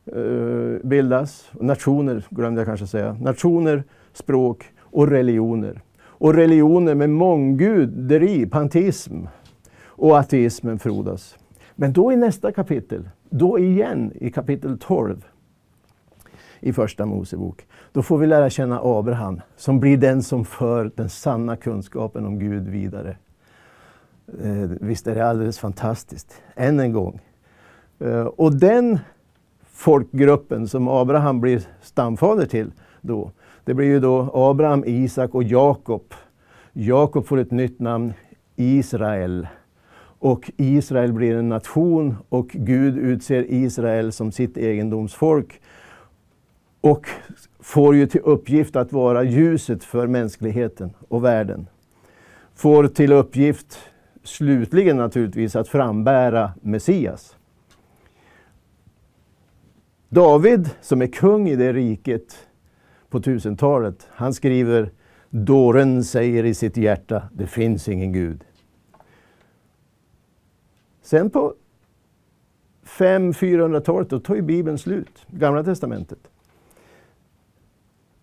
eh, 0.06 0.88
bildas. 0.88 1.52
Nationer, 1.52 2.26
glömde 2.30 2.62
jag 2.62 2.68
kanske 2.68 2.88
säga. 2.88 3.18
Nationer, 3.22 3.84
språk 4.14 4.66
och 4.80 5.08
religioner 5.08 5.82
och 6.20 6.34
religioner 6.34 6.96
med 6.96 7.10
mångguderi, 7.10 8.46
panteism 8.46 9.26
och 9.86 10.18
ateismen 10.20 10.80
frodas. 10.80 11.38
Men 11.76 11.94
då 11.94 12.12
i 12.12 12.16
nästa 12.16 12.52
kapitel, 12.52 13.10
då 13.30 13.60
igen 13.60 14.12
i 14.16 14.32
kapitel 14.32 14.80
12 14.80 15.26
i 16.60 16.74
Första 16.74 17.06
Mosebok, 17.06 17.66
då 17.92 18.02
får 18.02 18.18
vi 18.18 18.28
lära 18.28 18.50
känna 18.50 18.80
Abraham 18.84 19.42
som 19.56 19.80
blir 19.80 19.98
den 19.98 20.24
som 20.24 20.46
för 20.46 20.92
den 20.96 21.10
sanna 21.10 21.56
kunskapen 21.56 22.26
om 22.26 22.40
Gud 22.40 22.68
vidare. 22.68 23.18
Eh, 24.44 24.70
visst 24.82 25.08
är 25.08 25.16
det 25.16 25.28
alldeles 25.28 25.60
fantastiskt, 25.60 26.42
än 26.56 26.80
en 26.80 26.94
gång. 26.94 27.20
Eh, 28.00 28.26
och 28.26 28.56
den 28.56 29.00
folkgruppen 29.72 30.68
som 30.68 30.88
Abraham 30.88 31.42
blir 31.42 31.68
stamfader 31.82 32.46
till 32.46 32.72
då, 33.02 33.32
det 33.64 33.74
blir 33.74 33.88
ju 33.88 34.00
då 34.00 34.32
Abraham, 34.34 34.84
Isak 34.86 35.36
och 35.36 35.44
Jakob. 35.44 36.14
Jakob 36.74 37.26
får 37.26 37.38
ett 37.38 37.52
nytt 37.52 37.80
namn, 37.80 38.14
Israel. 38.56 39.48
Och 40.20 40.52
Israel 40.58 41.14
blir 41.14 41.36
en 41.36 41.50
nation 41.50 42.16
och 42.30 42.48
Gud 42.48 42.98
utser 42.98 43.46
Israel 43.50 44.12
som 44.12 44.32
sitt 44.32 44.58
egendomsfolk. 44.58 45.62
Och 46.82 47.08
får 47.60 47.96
ju 47.96 48.08
till 48.08 48.22
uppgift 48.24 48.76
att 48.76 48.92
vara 48.92 49.24
ljuset 49.24 49.84
för 49.84 50.08
mänskligheten 50.08 50.94
och 51.08 51.24
världen. 51.24 51.68
Får 52.56 52.88
till 52.88 53.12
uppgift, 53.12 53.80
slutligen 54.24 54.98
naturligtvis, 54.98 55.56
att 55.56 55.68
frambära 55.68 56.52
Messias. 56.62 57.38
David, 60.10 60.70
som 60.82 61.02
är 61.02 61.08
kung 61.08 61.50
i 61.50 61.56
det 61.56 61.74
riket, 61.74 62.48
på 63.10 63.20
1000-talet. 63.20 64.08
Han 64.12 64.34
skriver 64.34 64.92
Dåren 65.30 66.04
säger 66.04 66.44
i 66.44 66.54
sitt 66.54 66.78
hjärta, 66.78 67.24
det 67.34 67.48
finns 67.48 67.88
ingen 67.88 68.14
Gud. 68.14 68.44
Sen 71.08 71.30
på 71.30 71.54
500-400-talet, 72.86 74.10
då 74.10 74.20
tar 74.20 74.36
ju 74.36 74.42
Bibeln 74.42 74.78
slut, 74.78 75.26
Gamla 75.28 75.64
Testamentet. 75.64 76.20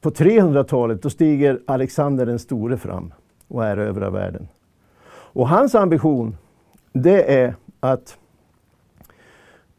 På 0.00 0.10
300-talet, 0.10 1.02
då 1.02 1.10
stiger 1.10 1.60
Alexander 1.66 2.26
den 2.26 2.38
store 2.38 2.76
fram 2.76 3.12
och 3.48 3.64
erövrar 3.64 4.10
världen. 4.10 4.48
Och 5.06 5.48
hans 5.48 5.74
ambition, 5.74 6.36
det 6.92 7.40
är 7.40 7.54
att 7.80 8.18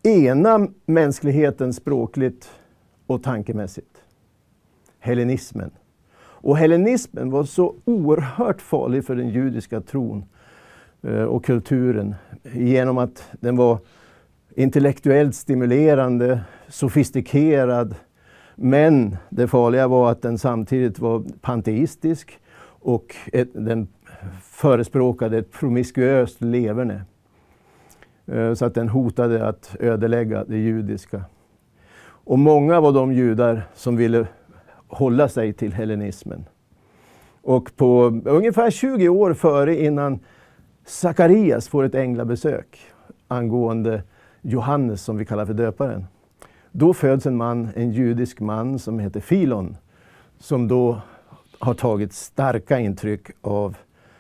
ena 0.04 0.68
mänskligheten 0.86 1.74
språkligt 1.74 2.52
och 3.08 3.24
tankemässigt 3.24 4.04
hellenismen. 5.00 5.72
Och 6.18 6.58
hellenismen 6.58 7.32
var 7.32 7.44
så 7.44 7.76
oerhört 7.86 8.62
farlig 8.62 9.06
för 9.06 9.16
den 9.16 9.30
judiska 9.30 9.82
tron 9.82 10.26
Eh, 11.08 11.24
och 11.24 11.46
kulturen 11.46 12.16
genom 12.54 12.98
att 12.98 13.32
den 13.32 13.56
var 13.56 13.78
intellektuellt 14.56 15.36
stimulerande, 15.36 16.42
sofistikerad. 16.68 17.96
Men 18.56 19.18
det 19.30 19.48
farliga 19.48 19.88
var 19.88 20.12
att 20.12 20.22
den 20.22 20.38
samtidigt 20.38 21.00
var 21.00 21.24
panteistisk 21.42 22.40
och 22.68 23.16
den 23.54 23.88
förespråkade 24.42 25.38
ett 25.38 25.52
promiskuöst 25.52 26.42
leverne. 26.42 27.02
Eh, 28.26 28.54
så 28.54 28.66
att 28.66 28.74
den 28.74 28.90
hotade 28.90 29.48
att 29.48 29.76
ödelägga 29.80 30.44
det 30.44 30.58
judiska. 30.58 31.22
Och 32.08 32.40
många 32.40 32.82
var 32.82 32.92
de 32.92 33.14
judar 33.14 33.62
som 33.74 33.98
ville 33.98 34.28
hålla 34.88 35.28
sig 35.28 35.54
till 35.54 35.74
hellenismen. 35.74 36.46
Och 37.42 37.76
på 37.76 38.22
ungefär 38.26 38.72
20 38.72 39.10
år 39.10 39.34
före 39.34 39.84
innan 39.84 40.20
Sakarias 40.86 41.68
får 41.68 41.84
ett 41.84 41.96
änglabesök 41.96 42.80
angående 43.28 44.04
Johannes 44.42 45.04
som 45.04 45.18
vi 45.18 45.26
kallar 45.26 45.46
för 45.46 45.54
döparen. 45.54 46.06
Då 46.72 46.94
föds 46.94 47.26
en 47.26 47.36
man, 47.36 47.70
en 47.76 47.92
judisk 47.92 48.40
man 48.40 48.80
som 48.80 49.00
heter 49.00 49.20
Filon, 49.20 49.78
som 50.40 50.68
då 50.68 51.02
har 51.60 51.74
tagit 51.74 52.14
starka 52.14 52.80
intryck 52.80 53.22
av 53.42 53.78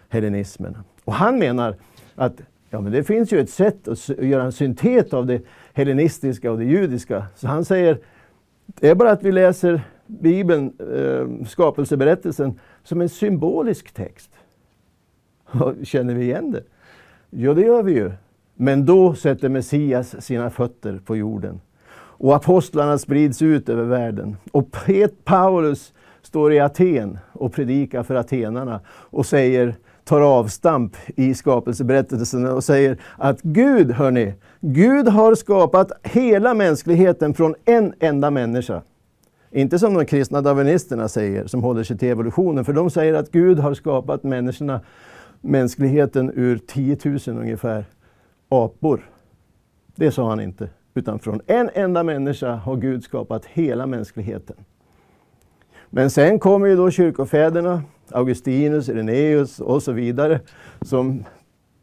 hellenismen. 0.10 0.78
Och 1.04 1.14
han 1.14 1.40
menar 1.40 1.76
att 2.16 2.42
ja, 2.70 2.82
men 2.82 2.92
det 2.92 3.04
finns 3.04 3.34
ju 3.34 3.40
ett 3.40 3.50
sätt 3.50 3.88
att 3.88 4.10
göra 4.10 4.44
en 4.44 4.52
syntet 4.52 5.14
av 5.14 5.26
det 5.26 5.42
hellenistiska 5.74 6.52
och 6.52 6.58
det 6.58 6.66
judiska. 6.66 7.26
Så 7.36 7.48
han 7.48 7.66
säger, 7.66 8.00
det 8.66 8.90
är 8.90 8.96
bara 8.96 9.12
att 9.12 9.24
vi 9.24 9.32
läser 9.32 9.82
Bibeln, 10.06 10.74
eh, 10.96 11.48
skapelseberättelsen, 11.48 12.60
som 12.84 13.02
en 13.02 13.10
symbolisk 13.10 13.92
text. 13.94 14.30
Känner 15.84 16.14
vi 16.14 16.24
igen 16.24 16.52
det? 16.52 16.64
Ja, 17.30 17.54
det 17.54 17.62
gör 17.62 17.84
vi 17.84 17.94
ju. 17.94 18.12
Men 18.56 18.86
då 18.86 19.14
sätter 19.14 19.50
Messias 19.50 20.26
sina 20.26 20.50
fötter 20.50 21.00
på 21.06 21.16
jorden. 21.16 21.62
Och 22.18 22.36
apostlarna 22.36 22.98
sprids 22.98 23.42
ut 23.42 23.70
över 23.70 23.84
världen. 23.84 24.38
Och 24.52 24.72
Pet 24.72 25.26
Paulus 25.26 25.94
står 26.22 26.54
i 26.54 26.60
Aten 26.60 27.18
och 27.34 27.54
predikar 27.54 28.04
för 28.04 28.16
atenarna 28.16 28.80
och 28.88 29.26
säger, 29.26 29.76
tar 30.04 30.22
avstamp 30.22 30.96
i 31.16 31.34
skapelseberättelsen 31.34 32.48
och 32.48 32.64
säger 32.64 32.98
att 33.18 33.42
Gud, 33.42 33.92
hörni, 33.92 34.34
Gud 34.62 35.08
har 35.08 35.36
skapat 35.36 35.92
hela 36.04 36.54
mänskligheten 36.54 37.34
från 37.34 37.56
en 37.66 37.94
enda 38.00 38.32
människa. 38.32 38.82
Inte 39.52 39.80
som 39.80 39.94
de 39.94 40.06
kristna 40.06 40.42
darwinisterna 40.42 41.08
säger, 41.08 41.48
som 41.48 41.64
håller 41.64 41.84
sig 41.84 41.98
till 41.98 42.10
evolutionen, 42.10 42.66
för 42.66 42.74
de 42.74 42.90
säger 42.90 43.14
att 43.14 43.32
Gud 43.32 43.60
har 43.60 43.74
skapat 43.74 44.24
människorna, 44.24 44.82
mänskligheten 45.42 46.32
ur 46.36 46.58
10 46.58 46.98
000 47.06 47.20
ungefär 47.28 47.86
apor. 48.50 49.10
Det 49.96 50.12
sa 50.12 50.30
han 50.30 50.40
inte, 50.40 50.70
utan 50.94 51.20
från 51.20 51.42
en 51.48 51.70
enda 51.74 52.04
människa 52.04 52.56
har 52.56 52.76
Gud 52.76 53.04
skapat 53.04 53.46
hela 53.46 53.88
mänskligheten. 53.88 54.56
Men 55.90 56.10
sen 56.10 56.40
kommer 56.40 56.68
ju 56.68 56.76
då 56.76 56.92
kyrkofäderna, 56.92 57.84
Augustinus, 58.12 58.90
Irenaeus 58.90 59.60
och 59.60 59.84
så 59.84 59.92
vidare, 59.92 60.40
som 60.82 61.24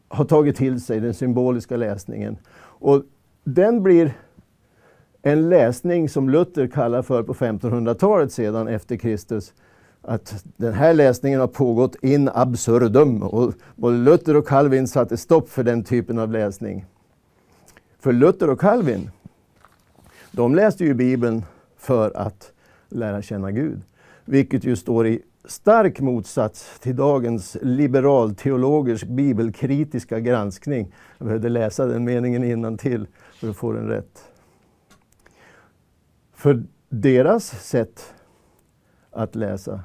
har 0.07 0.25
tagit 0.25 0.55
till 0.55 0.81
sig 0.81 0.99
den 0.99 1.13
symboliska 1.13 1.77
läsningen. 1.77 2.37
Och 2.59 3.03
den 3.43 3.83
blir 3.83 4.13
en 5.21 5.49
läsning 5.49 6.09
som 6.09 6.29
Luther 6.29 6.67
kallar 6.67 7.01
för 7.01 7.23
på 7.23 7.33
1500-talet 7.33 8.31
sedan 8.31 8.67
efter 8.67 8.95
Kristus. 8.95 9.53
Att 10.05 10.45
den 10.57 10.73
här 10.73 10.93
läsningen 10.93 11.39
har 11.39 11.47
pågått 11.47 11.95
in 11.95 12.29
absurdum 12.33 13.23
och 13.23 13.53
både 13.75 13.97
Luther 13.97 14.35
och 14.35 14.47
Calvin 14.47 14.87
satte 14.87 15.17
stopp 15.17 15.49
för 15.49 15.63
den 15.63 15.83
typen 15.83 16.19
av 16.19 16.31
läsning. 16.31 16.85
För 17.99 18.13
Luther 18.13 18.49
och 18.49 18.59
Calvin, 18.59 19.11
de 20.31 20.55
läste 20.55 20.83
ju 20.83 20.93
Bibeln 20.93 21.45
för 21.77 22.17
att 22.17 22.51
lära 22.89 23.21
känna 23.21 23.51
Gud. 23.51 23.81
Vilket 24.25 24.63
ju 24.63 24.75
står 24.75 25.07
i 25.07 25.21
stark 25.45 25.99
motsats 25.99 26.79
till 26.79 26.95
dagens 26.95 27.57
liberalteologers 27.61 29.03
bibelkritiska 29.03 30.19
granskning. 30.19 30.93
Jag 31.17 31.25
behövde 31.27 31.49
läsa 31.49 31.85
den 31.85 32.03
meningen 32.03 32.43
innan 32.43 32.77
till 32.77 33.07
för 33.39 33.49
att 33.49 33.57
få 33.57 33.71
den 33.71 33.87
rätt. 33.87 34.23
För 36.33 36.63
deras 36.89 37.45
sätt 37.45 38.13
att 39.11 39.35
läsa, 39.35 39.83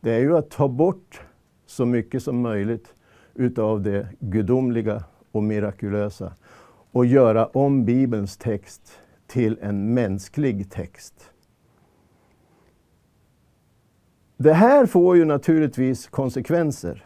det 0.00 0.12
är 0.12 0.20
ju 0.20 0.36
att 0.36 0.50
ta 0.50 0.68
bort 0.68 1.20
så 1.66 1.86
mycket 1.86 2.22
som 2.22 2.40
möjligt 2.40 2.94
utav 3.34 3.82
det 3.82 4.08
gudomliga 4.20 5.04
och 5.32 5.42
mirakulösa 5.42 6.32
och 6.92 7.06
göra 7.06 7.46
om 7.46 7.84
Bibelns 7.84 8.36
text 8.36 8.98
till 9.26 9.58
en 9.62 9.94
mänsklig 9.94 10.70
text. 10.70 11.30
Det 14.36 14.52
här 14.52 14.86
får 14.86 15.16
ju 15.16 15.24
naturligtvis 15.24 16.06
konsekvenser. 16.06 17.04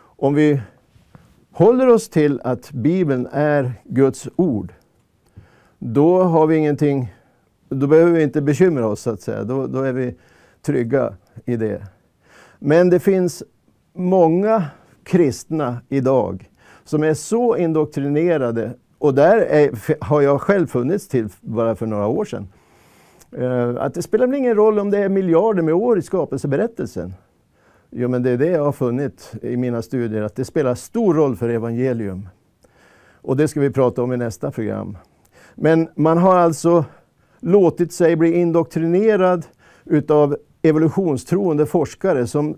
Om 0.00 0.34
vi 0.34 0.62
håller 1.50 1.86
oss 1.86 2.08
till 2.08 2.40
att 2.44 2.72
Bibeln 2.72 3.28
är 3.32 3.72
Guds 3.84 4.28
ord, 4.36 4.72
då 5.78 6.22
har 6.22 6.46
vi 6.46 6.56
ingenting, 6.56 7.14
då 7.68 7.86
behöver 7.86 8.12
vi 8.12 8.22
inte 8.22 8.42
bekymra 8.42 8.86
oss 8.86 9.00
så 9.00 9.10
att 9.10 9.20
säga. 9.20 9.44
Då, 9.44 9.66
då 9.66 9.82
är 9.82 9.92
vi 9.92 10.14
trygga 10.62 11.14
i 11.44 11.56
det. 11.56 11.86
Men 12.58 12.90
det 12.90 13.00
finns 13.00 13.42
många 13.94 14.64
kristna 15.02 15.76
idag 15.88 16.50
som 16.84 17.02
är 17.02 17.14
så 17.14 17.56
indoktrinerade, 17.56 18.74
och 18.98 19.14
där 19.14 19.38
är, 19.38 19.70
har 20.04 20.20
jag 20.20 20.40
själv 20.40 20.66
funnits 20.66 21.08
till 21.08 21.28
bara 21.40 21.74
för 21.74 21.86
några 21.86 22.06
år 22.06 22.24
sedan, 22.24 22.48
eh, 23.36 23.76
att 23.76 23.94
det 23.94 24.02
spelar 24.02 24.26
väl 24.26 24.36
ingen 24.36 24.54
roll 24.54 24.78
om 24.78 24.90
det 24.90 24.98
är 24.98 25.08
miljarder 25.08 25.62
med 25.62 25.74
år 25.74 25.98
i 25.98 26.02
skapelseberättelsen. 26.02 27.14
Jo, 27.90 28.08
men 28.08 28.22
det 28.22 28.30
är 28.30 28.36
det 28.36 28.50
jag 28.50 28.64
har 28.64 28.72
funnit 28.72 29.32
i 29.42 29.56
mina 29.56 29.82
studier, 29.82 30.22
att 30.22 30.36
det 30.36 30.44
spelar 30.44 30.74
stor 30.74 31.14
roll 31.14 31.36
för 31.36 31.48
evangelium. 31.48 32.28
Och 33.12 33.36
det 33.36 33.48
ska 33.48 33.60
vi 33.60 33.70
prata 33.70 34.02
om 34.02 34.12
i 34.12 34.16
nästa 34.16 34.50
program. 34.50 34.96
Men 35.54 35.88
man 35.94 36.18
har 36.18 36.36
alltså 36.36 36.84
låtit 37.40 37.92
sig 37.92 38.16
bli 38.16 38.32
indoktrinerad 38.32 39.46
utav 39.84 40.36
evolutionstroende 40.62 41.66
forskare 41.66 42.26
som 42.26 42.56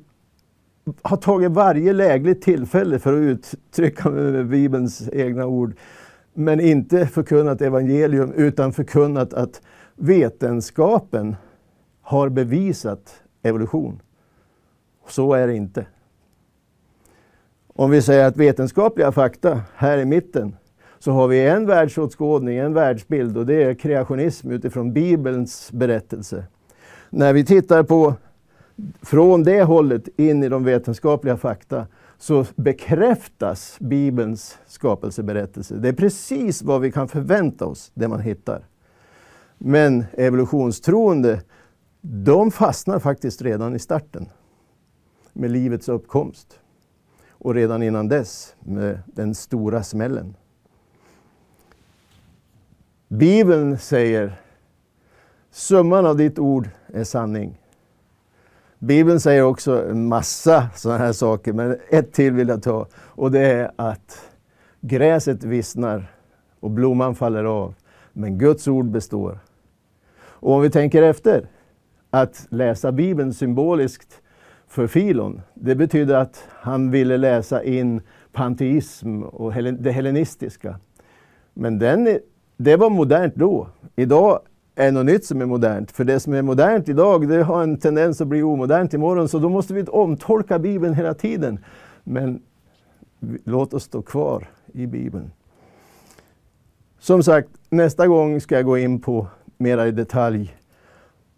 har 1.02 1.16
tagit 1.16 1.50
varje 1.50 1.92
lägligt 1.92 2.42
tillfälle 2.42 2.98
för 2.98 3.12
att 3.12 3.18
uttrycka 3.18 4.10
med 4.10 4.48
Bibelns 4.48 5.08
egna 5.12 5.46
ord, 5.46 5.74
men 6.34 6.60
inte 6.60 7.06
förkunnat 7.06 7.62
evangelium 7.62 8.32
utan 8.32 8.72
förkunnat 8.72 9.34
att 9.34 9.62
vetenskapen 9.94 11.36
har 12.02 12.28
bevisat 12.28 13.22
evolution. 13.42 14.02
Så 15.08 15.34
är 15.34 15.46
det 15.46 15.54
inte. 15.54 15.86
Om 17.66 17.90
vi 17.90 18.02
säger 18.02 18.24
att 18.24 18.36
vetenskapliga 18.36 19.12
fakta, 19.12 19.60
här 19.74 19.98
i 19.98 20.04
mitten, 20.04 20.56
så 20.98 21.12
har 21.12 21.28
vi 21.28 21.46
en 21.46 21.66
världsåskådning, 21.66 22.58
en 22.58 22.74
världsbild 22.74 23.36
och 23.36 23.46
det 23.46 23.62
är 23.62 23.74
kreationism 23.74 24.50
utifrån 24.50 24.92
Bibelns 24.92 25.72
berättelse. 25.72 26.44
När 27.10 27.32
vi 27.32 27.44
tittar 27.44 27.82
på 27.82 28.14
från 29.02 29.42
det 29.42 29.62
hållet 29.62 30.08
in 30.16 30.42
i 30.42 30.48
de 30.48 30.64
vetenskapliga 30.64 31.36
fakta 31.36 31.86
så 32.18 32.46
bekräftas 32.56 33.76
Bibelns 33.80 34.58
skapelseberättelse. 34.66 35.74
Det 35.74 35.88
är 35.88 35.92
precis 35.92 36.62
vad 36.62 36.80
vi 36.80 36.92
kan 36.92 37.08
förvänta 37.08 37.66
oss, 37.66 37.90
det 37.94 38.08
man 38.08 38.20
hittar. 38.20 38.66
Men 39.58 40.04
evolutionstroende, 40.12 41.42
de 42.00 42.50
fastnar 42.50 42.98
faktiskt 42.98 43.42
redan 43.42 43.74
i 43.74 43.78
starten 43.78 44.28
med 45.32 45.50
livets 45.50 45.88
uppkomst. 45.88 46.60
Och 47.30 47.54
redan 47.54 47.82
innan 47.82 48.08
dess 48.08 48.54
med 48.60 48.98
den 49.06 49.34
stora 49.34 49.82
smällen. 49.82 50.36
Bibeln 53.08 53.78
säger 53.78 54.40
summan 55.50 56.06
av 56.06 56.16
ditt 56.16 56.38
ord 56.38 56.68
är 56.92 57.04
sanning. 57.04 57.60
Bibeln 58.78 59.20
säger 59.20 59.42
också 59.42 59.90
en 59.90 60.08
massa 60.08 60.68
sådana 60.74 60.98
här 60.98 61.12
saker, 61.12 61.52
men 61.52 61.76
ett 61.88 62.12
till 62.12 62.32
vill 62.32 62.48
jag 62.48 62.62
ta. 62.62 62.86
Och 62.94 63.30
det 63.30 63.40
är 63.40 63.70
att 63.76 64.30
gräset 64.80 65.44
vissnar 65.44 66.12
och 66.60 66.70
blomman 66.70 67.14
faller 67.14 67.44
av, 67.44 67.74
men 68.12 68.38
Guds 68.38 68.68
ord 68.68 68.86
består. 68.86 69.38
Och 70.20 70.52
om 70.52 70.60
vi 70.62 70.70
tänker 70.70 71.02
efter, 71.02 71.48
att 72.10 72.46
läsa 72.50 72.92
Bibeln 72.92 73.34
symboliskt 73.34 74.20
för 74.68 74.86
Filon, 74.86 75.42
det 75.54 75.74
betyder 75.74 76.14
att 76.14 76.44
han 76.48 76.90
ville 76.90 77.16
läsa 77.16 77.64
in 77.64 78.00
panteism 78.32 79.22
och 79.22 79.52
det 79.62 79.92
hellenistiska. 79.92 80.80
Men 81.54 81.78
den, 81.78 82.18
det 82.56 82.76
var 82.76 82.90
modernt 82.90 83.34
då. 83.34 83.68
Idag 83.96 84.40
är 84.80 84.92
något 84.92 85.06
nytt 85.06 85.24
som 85.24 85.42
är 85.42 85.46
modernt. 85.46 85.90
För 85.90 86.04
det 86.04 86.20
som 86.20 86.32
är 86.32 86.42
modernt 86.42 86.88
idag, 86.88 87.28
det 87.28 87.42
har 87.42 87.62
en 87.62 87.76
tendens 87.76 88.20
att 88.20 88.26
bli 88.26 88.42
omodernt 88.42 88.94
imorgon. 88.94 89.28
Så 89.28 89.38
då 89.38 89.48
måste 89.48 89.74
vi 89.74 89.82
omtolka 89.82 90.58
Bibeln 90.58 90.94
hela 90.94 91.14
tiden. 91.14 91.58
Men 92.04 92.42
låt 93.44 93.74
oss 93.74 93.84
stå 93.84 94.02
kvar 94.02 94.48
i 94.72 94.86
Bibeln. 94.86 95.30
Som 96.98 97.22
sagt, 97.22 97.48
nästa 97.70 98.06
gång 98.06 98.40
ska 98.40 98.54
jag 98.54 98.64
gå 98.64 98.78
in 98.78 99.00
på 99.00 99.26
mera 99.56 99.86
i 99.86 99.90
detalj 99.90 100.56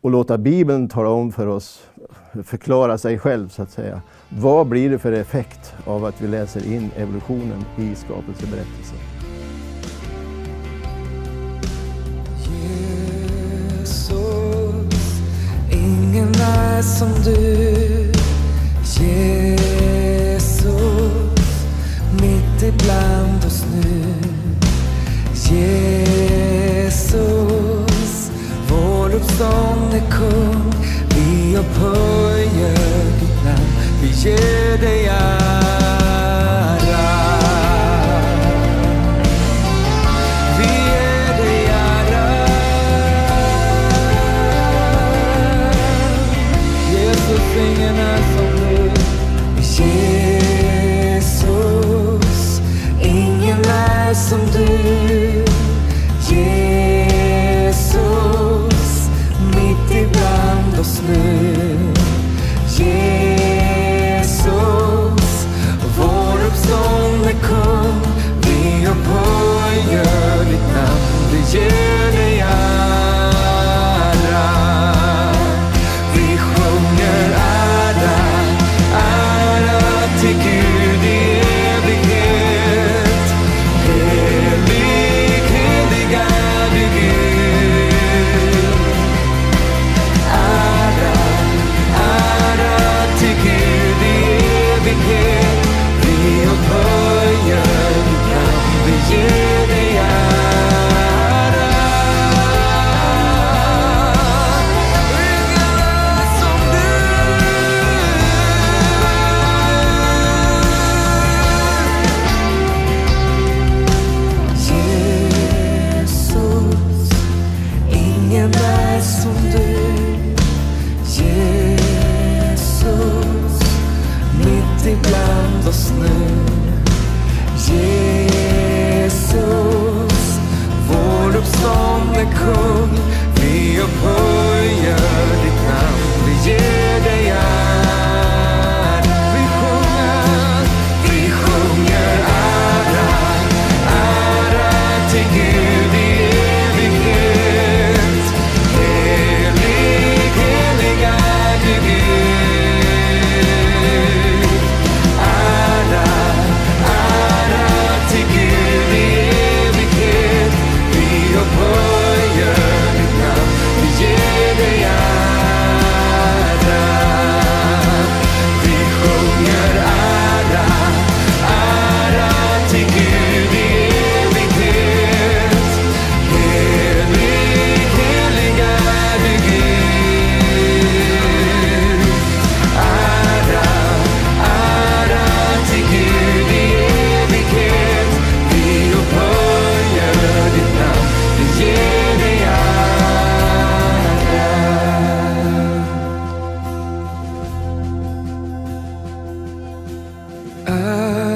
och 0.01 0.11
låta 0.11 0.39
Bibeln 0.39 0.89
tala 0.89 1.09
om 1.09 1.33
för 1.33 1.47
oss, 1.47 1.87
förklara 2.45 2.99
sig 2.99 3.19
själv 3.19 3.49
så 3.49 3.63
att 3.63 3.71
säga. 3.71 4.03
Vad 4.29 4.67
blir 4.67 4.91
det 4.91 4.99
för 4.99 5.13
effekt 5.13 5.75
av 5.87 6.05
att 6.05 6.23
vi 6.23 6.29
läser 6.29 6.73
in 6.73 6.91
evolutionen 6.97 7.65
i 7.79 7.95
skapelseberättelsen? 7.95 9.22
som 16.83 17.09
du 17.25 18.13
Jesus 18.83 20.43
mitt 22.21 22.63
ibland 22.63 23.45
oss 23.47 23.65
nu. 23.75 24.05
Jesus 25.35 26.71
vår 28.69 29.15
uppståndne 29.15 30.03
kung 30.11 30.73
vi 31.09 31.57
upphöjer 31.57 33.05
ditt 33.21 33.45
namn. 33.45 33.67
Vi 34.03 34.09
ger 34.09 34.79
dig 34.79 35.09
all 35.09 35.42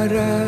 ra 0.08 0.45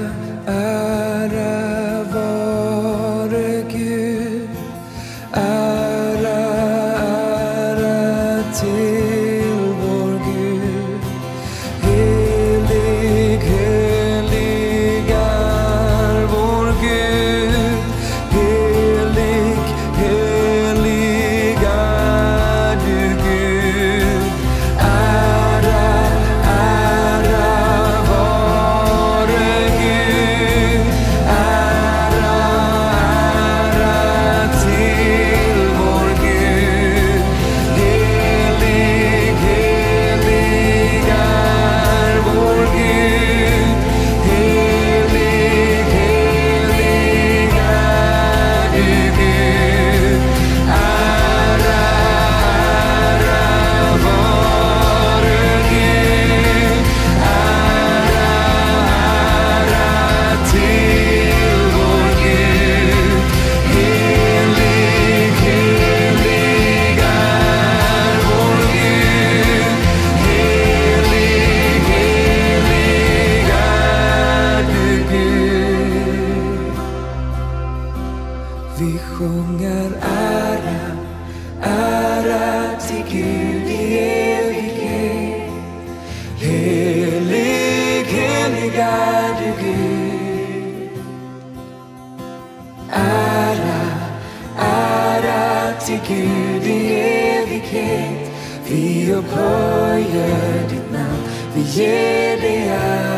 upphöjer 99.13 100.69
ditt 100.69 100.93
namn, 100.93 101.23
vi 101.55 101.61
ger 101.61 102.41
dig 102.41 102.69
ära. 102.69 103.09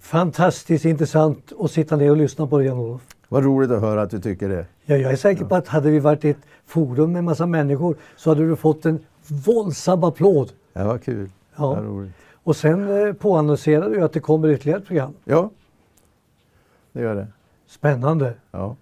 Fantastiskt 0.00 0.84
intressant 0.84 1.52
att 1.60 1.70
sitta 1.70 1.96
ner 1.96 2.10
och 2.10 2.16
lyssna 2.16 2.46
på 2.46 2.58
dig 2.58 2.66
Jan-Olof. 2.66 3.00
Vad 3.28 3.44
roligt 3.44 3.70
att 3.70 3.80
höra 3.80 4.02
att 4.02 4.10
du 4.10 4.20
tycker 4.20 4.48
det. 4.48 4.66
Ja, 4.84 4.96
jag 4.96 5.12
är 5.12 5.16
säker 5.16 5.44
på 5.44 5.54
att 5.54 5.68
hade 5.68 5.90
vi 5.90 5.98
varit 5.98 6.24
i 6.24 6.30
ett 6.30 6.46
forum 6.66 7.12
med 7.12 7.24
massa 7.24 7.46
människor 7.46 7.96
så 8.16 8.30
hade 8.30 8.48
du 8.48 8.56
fått 8.56 8.86
en 8.86 8.98
våldsam 9.46 10.04
applåd. 10.04 10.52
Ja, 10.72 10.84
vad 10.84 11.02
kul. 11.02 11.30
Ja. 11.56 11.74
Vad 11.74 11.84
roligt. 11.84 12.12
Och 12.42 12.56
sen 12.56 13.06
eh, 13.06 13.12
påannonserade 13.12 13.94
du 13.94 14.04
att 14.04 14.12
det 14.12 14.20
kommer 14.20 14.48
ytterligare 14.48 14.80
ett 14.80 14.86
program. 14.86 15.14
Ja, 15.24 15.50
det 16.92 17.00
gör 17.00 17.14
det. 17.14 17.26
Spännande. 17.70 18.34
Ja. 18.50 18.76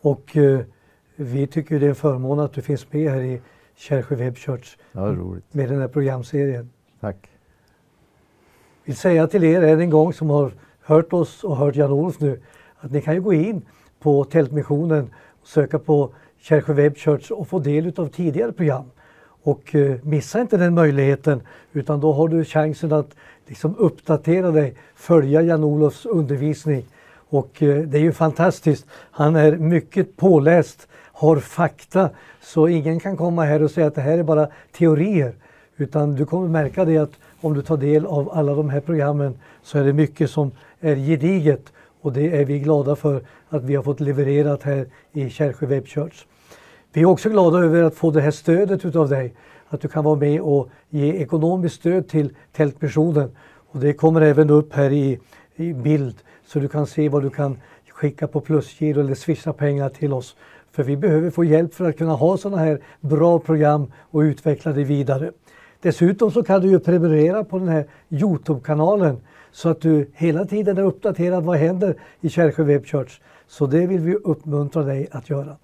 Och 0.00 0.36
eh, 0.36 0.60
vi 1.16 1.46
tycker 1.46 1.80
det 1.80 1.86
är 1.86 1.88
en 1.88 1.94
förmån 1.94 2.40
att 2.40 2.52
du 2.52 2.62
finns 2.62 2.92
med 2.92 3.10
här 3.10 3.20
i 3.20 3.40
Kärrsjö 3.74 4.16
Web 4.16 4.36
Church 4.36 4.76
ja, 4.92 5.00
roligt. 5.00 5.54
med 5.54 5.68
den 5.68 5.80
här 5.80 5.88
programserien. 5.88 6.70
Tack. 7.00 7.30
vill 8.84 8.96
säga 8.96 9.26
till 9.26 9.44
er 9.44 9.62
än 9.62 9.80
en 9.80 9.90
gång 9.90 10.12
som 10.12 10.30
har 10.30 10.52
hört 10.80 11.12
oss 11.12 11.44
och 11.44 11.56
hört 11.56 11.76
Jan-Olof 11.76 12.20
nu 12.20 12.40
att 12.76 12.90
ni 12.90 13.00
kan 13.00 13.14
ju 13.14 13.20
gå 13.20 13.32
in 13.32 13.62
på 14.00 14.24
Tältmissionen 14.24 15.10
och 15.42 15.48
söka 15.48 15.78
på 15.78 16.14
Kärrsjö 16.38 16.72
Web 16.72 16.96
Church 16.96 17.30
och 17.30 17.48
få 17.48 17.58
del 17.58 17.92
av 17.96 18.08
tidigare 18.08 18.52
program. 18.52 18.90
Och 19.42 19.74
eh, 19.74 19.96
missa 20.02 20.40
inte 20.40 20.56
den 20.56 20.74
möjligheten 20.74 21.42
utan 21.72 22.00
då 22.00 22.12
har 22.12 22.28
du 22.28 22.44
chansen 22.44 22.92
att 22.92 23.16
liksom 23.46 23.76
uppdatera 23.76 24.50
dig, 24.50 24.74
följa 24.94 25.42
Jan-Olofs 25.42 26.06
undervisning. 26.06 26.84
Och 27.34 27.62
eh, 27.62 27.82
det 27.82 27.98
är 27.98 28.02
ju 28.02 28.12
fantastiskt. 28.12 28.86
Han 29.10 29.36
är 29.36 29.56
mycket 29.56 30.16
påläst, 30.16 30.88
har 31.12 31.36
fakta 31.36 32.10
så 32.40 32.68
ingen 32.68 33.00
kan 33.00 33.16
komma 33.16 33.44
här 33.44 33.62
och 33.62 33.70
säga 33.70 33.86
att 33.86 33.94
det 33.94 34.00
här 34.00 34.18
är 34.18 34.22
bara 34.22 34.48
teorier. 34.78 35.34
Utan 35.76 36.14
du 36.14 36.26
kommer 36.26 36.48
märka 36.48 36.84
det 36.84 36.98
att 36.98 37.12
om 37.40 37.54
du 37.54 37.62
tar 37.62 37.76
del 37.76 38.06
av 38.06 38.30
alla 38.32 38.54
de 38.54 38.70
här 38.70 38.80
programmen 38.80 39.34
så 39.62 39.78
är 39.78 39.84
det 39.84 39.92
mycket 39.92 40.30
som 40.30 40.50
är 40.80 40.96
gediget 40.96 41.72
och 42.00 42.12
det 42.12 42.40
är 42.40 42.44
vi 42.44 42.58
glada 42.58 42.96
för 42.96 43.22
att 43.48 43.64
vi 43.64 43.74
har 43.74 43.82
fått 43.82 44.00
levererat 44.00 44.62
här 44.62 44.86
i 45.12 45.30
Kärrsjö 45.30 45.66
Web 45.66 45.86
Church. 45.86 46.24
Vi 46.92 47.00
är 47.00 47.06
också 47.06 47.28
glada 47.28 47.58
över 47.58 47.82
att 47.82 47.94
få 47.94 48.10
det 48.10 48.20
här 48.20 48.30
stödet 48.30 48.84
utav 48.84 49.08
dig. 49.08 49.34
Att 49.68 49.80
du 49.80 49.88
kan 49.88 50.04
vara 50.04 50.18
med 50.18 50.40
och 50.40 50.68
ge 50.90 51.12
ekonomiskt 51.12 51.76
stöd 51.76 52.08
till 52.08 52.30
Tältmissionen. 52.52 53.30
Och 53.72 53.80
det 53.80 53.92
kommer 53.92 54.20
även 54.20 54.50
upp 54.50 54.72
här 54.72 54.92
i, 54.92 55.18
i 55.56 55.72
bild 55.72 56.14
så 56.46 56.58
du 56.58 56.68
kan 56.68 56.86
se 56.86 57.08
vad 57.08 57.22
du 57.22 57.30
kan 57.30 57.56
skicka 57.88 58.26
på 58.26 58.40
plusgiro 58.40 59.00
eller 59.00 59.14
swisha 59.14 59.52
pengar 59.52 59.88
till 59.88 60.12
oss. 60.12 60.36
För 60.72 60.82
vi 60.82 60.96
behöver 60.96 61.30
få 61.30 61.44
hjälp 61.44 61.74
för 61.74 61.88
att 61.88 61.98
kunna 61.98 62.12
ha 62.12 62.36
sådana 62.36 62.62
här 62.62 62.80
bra 63.00 63.38
program 63.38 63.92
och 64.10 64.20
utveckla 64.20 64.72
det 64.72 64.84
vidare. 64.84 65.32
Dessutom 65.80 66.30
så 66.30 66.42
kan 66.42 66.60
du 66.60 66.68
ju 66.68 66.78
prenumerera 66.78 67.44
på 67.44 67.58
den 67.58 67.68
här 67.68 67.86
Youtube-kanalen 68.08 69.16
så 69.52 69.68
att 69.68 69.80
du 69.80 70.10
hela 70.14 70.44
tiden 70.44 70.78
är 70.78 70.82
uppdaterad 70.82 71.44
vad 71.44 71.56
händer 71.56 71.94
i 72.20 72.28
Kärrsjö 72.28 72.62
Web 72.62 72.86
Church. 72.86 73.20
Så 73.46 73.66
det 73.66 73.86
vill 73.86 74.00
vi 74.00 74.14
uppmuntra 74.14 74.82
dig 74.82 75.08
att 75.10 75.30
göra. 75.30 75.56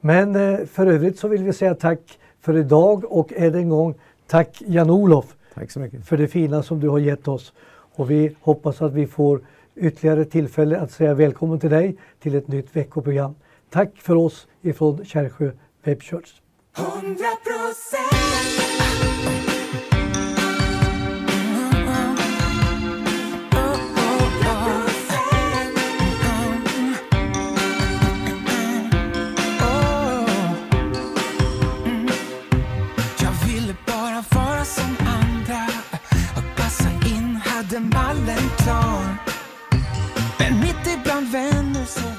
Men 0.00 0.36
eh, 0.36 0.66
för 0.66 0.86
övrigt 0.86 1.18
så 1.18 1.28
vill 1.28 1.44
vi 1.44 1.52
säga 1.52 1.74
tack 1.74 2.18
för 2.40 2.56
idag 2.56 3.04
och 3.12 3.32
än 3.36 3.54
en 3.54 3.68
gång 3.68 3.94
tack 4.26 4.62
Jan-Olof 4.66 5.36
Tack 5.54 5.70
så 5.70 5.80
mycket. 5.80 6.06
för 6.06 6.16
det 6.16 6.28
fina 6.28 6.62
som 6.62 6.80
du 6.80 6.88
har 6.88 6.98
gett 6.98 7.28
oss. 7.28 7.52
Och 7.94 8.10
vi 8.10 8.36
hoppas 8.40 8.82
att 8.82 8.92
vi 8.92 9.06
får 9.06 9.40
ytterligare 9.80 10.24
tillfälle 10.24 10.80
att 10.80 10.90
säga 10.90 11.14
välkommen 11.14 11.60
till 11.60 11.70
dig 11.70 11.96
till 12.20 12.34
ett 12.34 12.48
nytt 12.48 12.76
veckoprogram. 12.76 13.34
Tack 13.70 13.96
för 13.96 14.16
oss 14.16 14.46
ifrån 14.62 15.04
Kärrsjö 15.04 15.50
Web 15.84 16.02
Church. 16.02 16.30
Hundra 16.76 17.28
mallen 37.80 38.50
klar 38.58 39.37
Vanessa. 41.30 42.17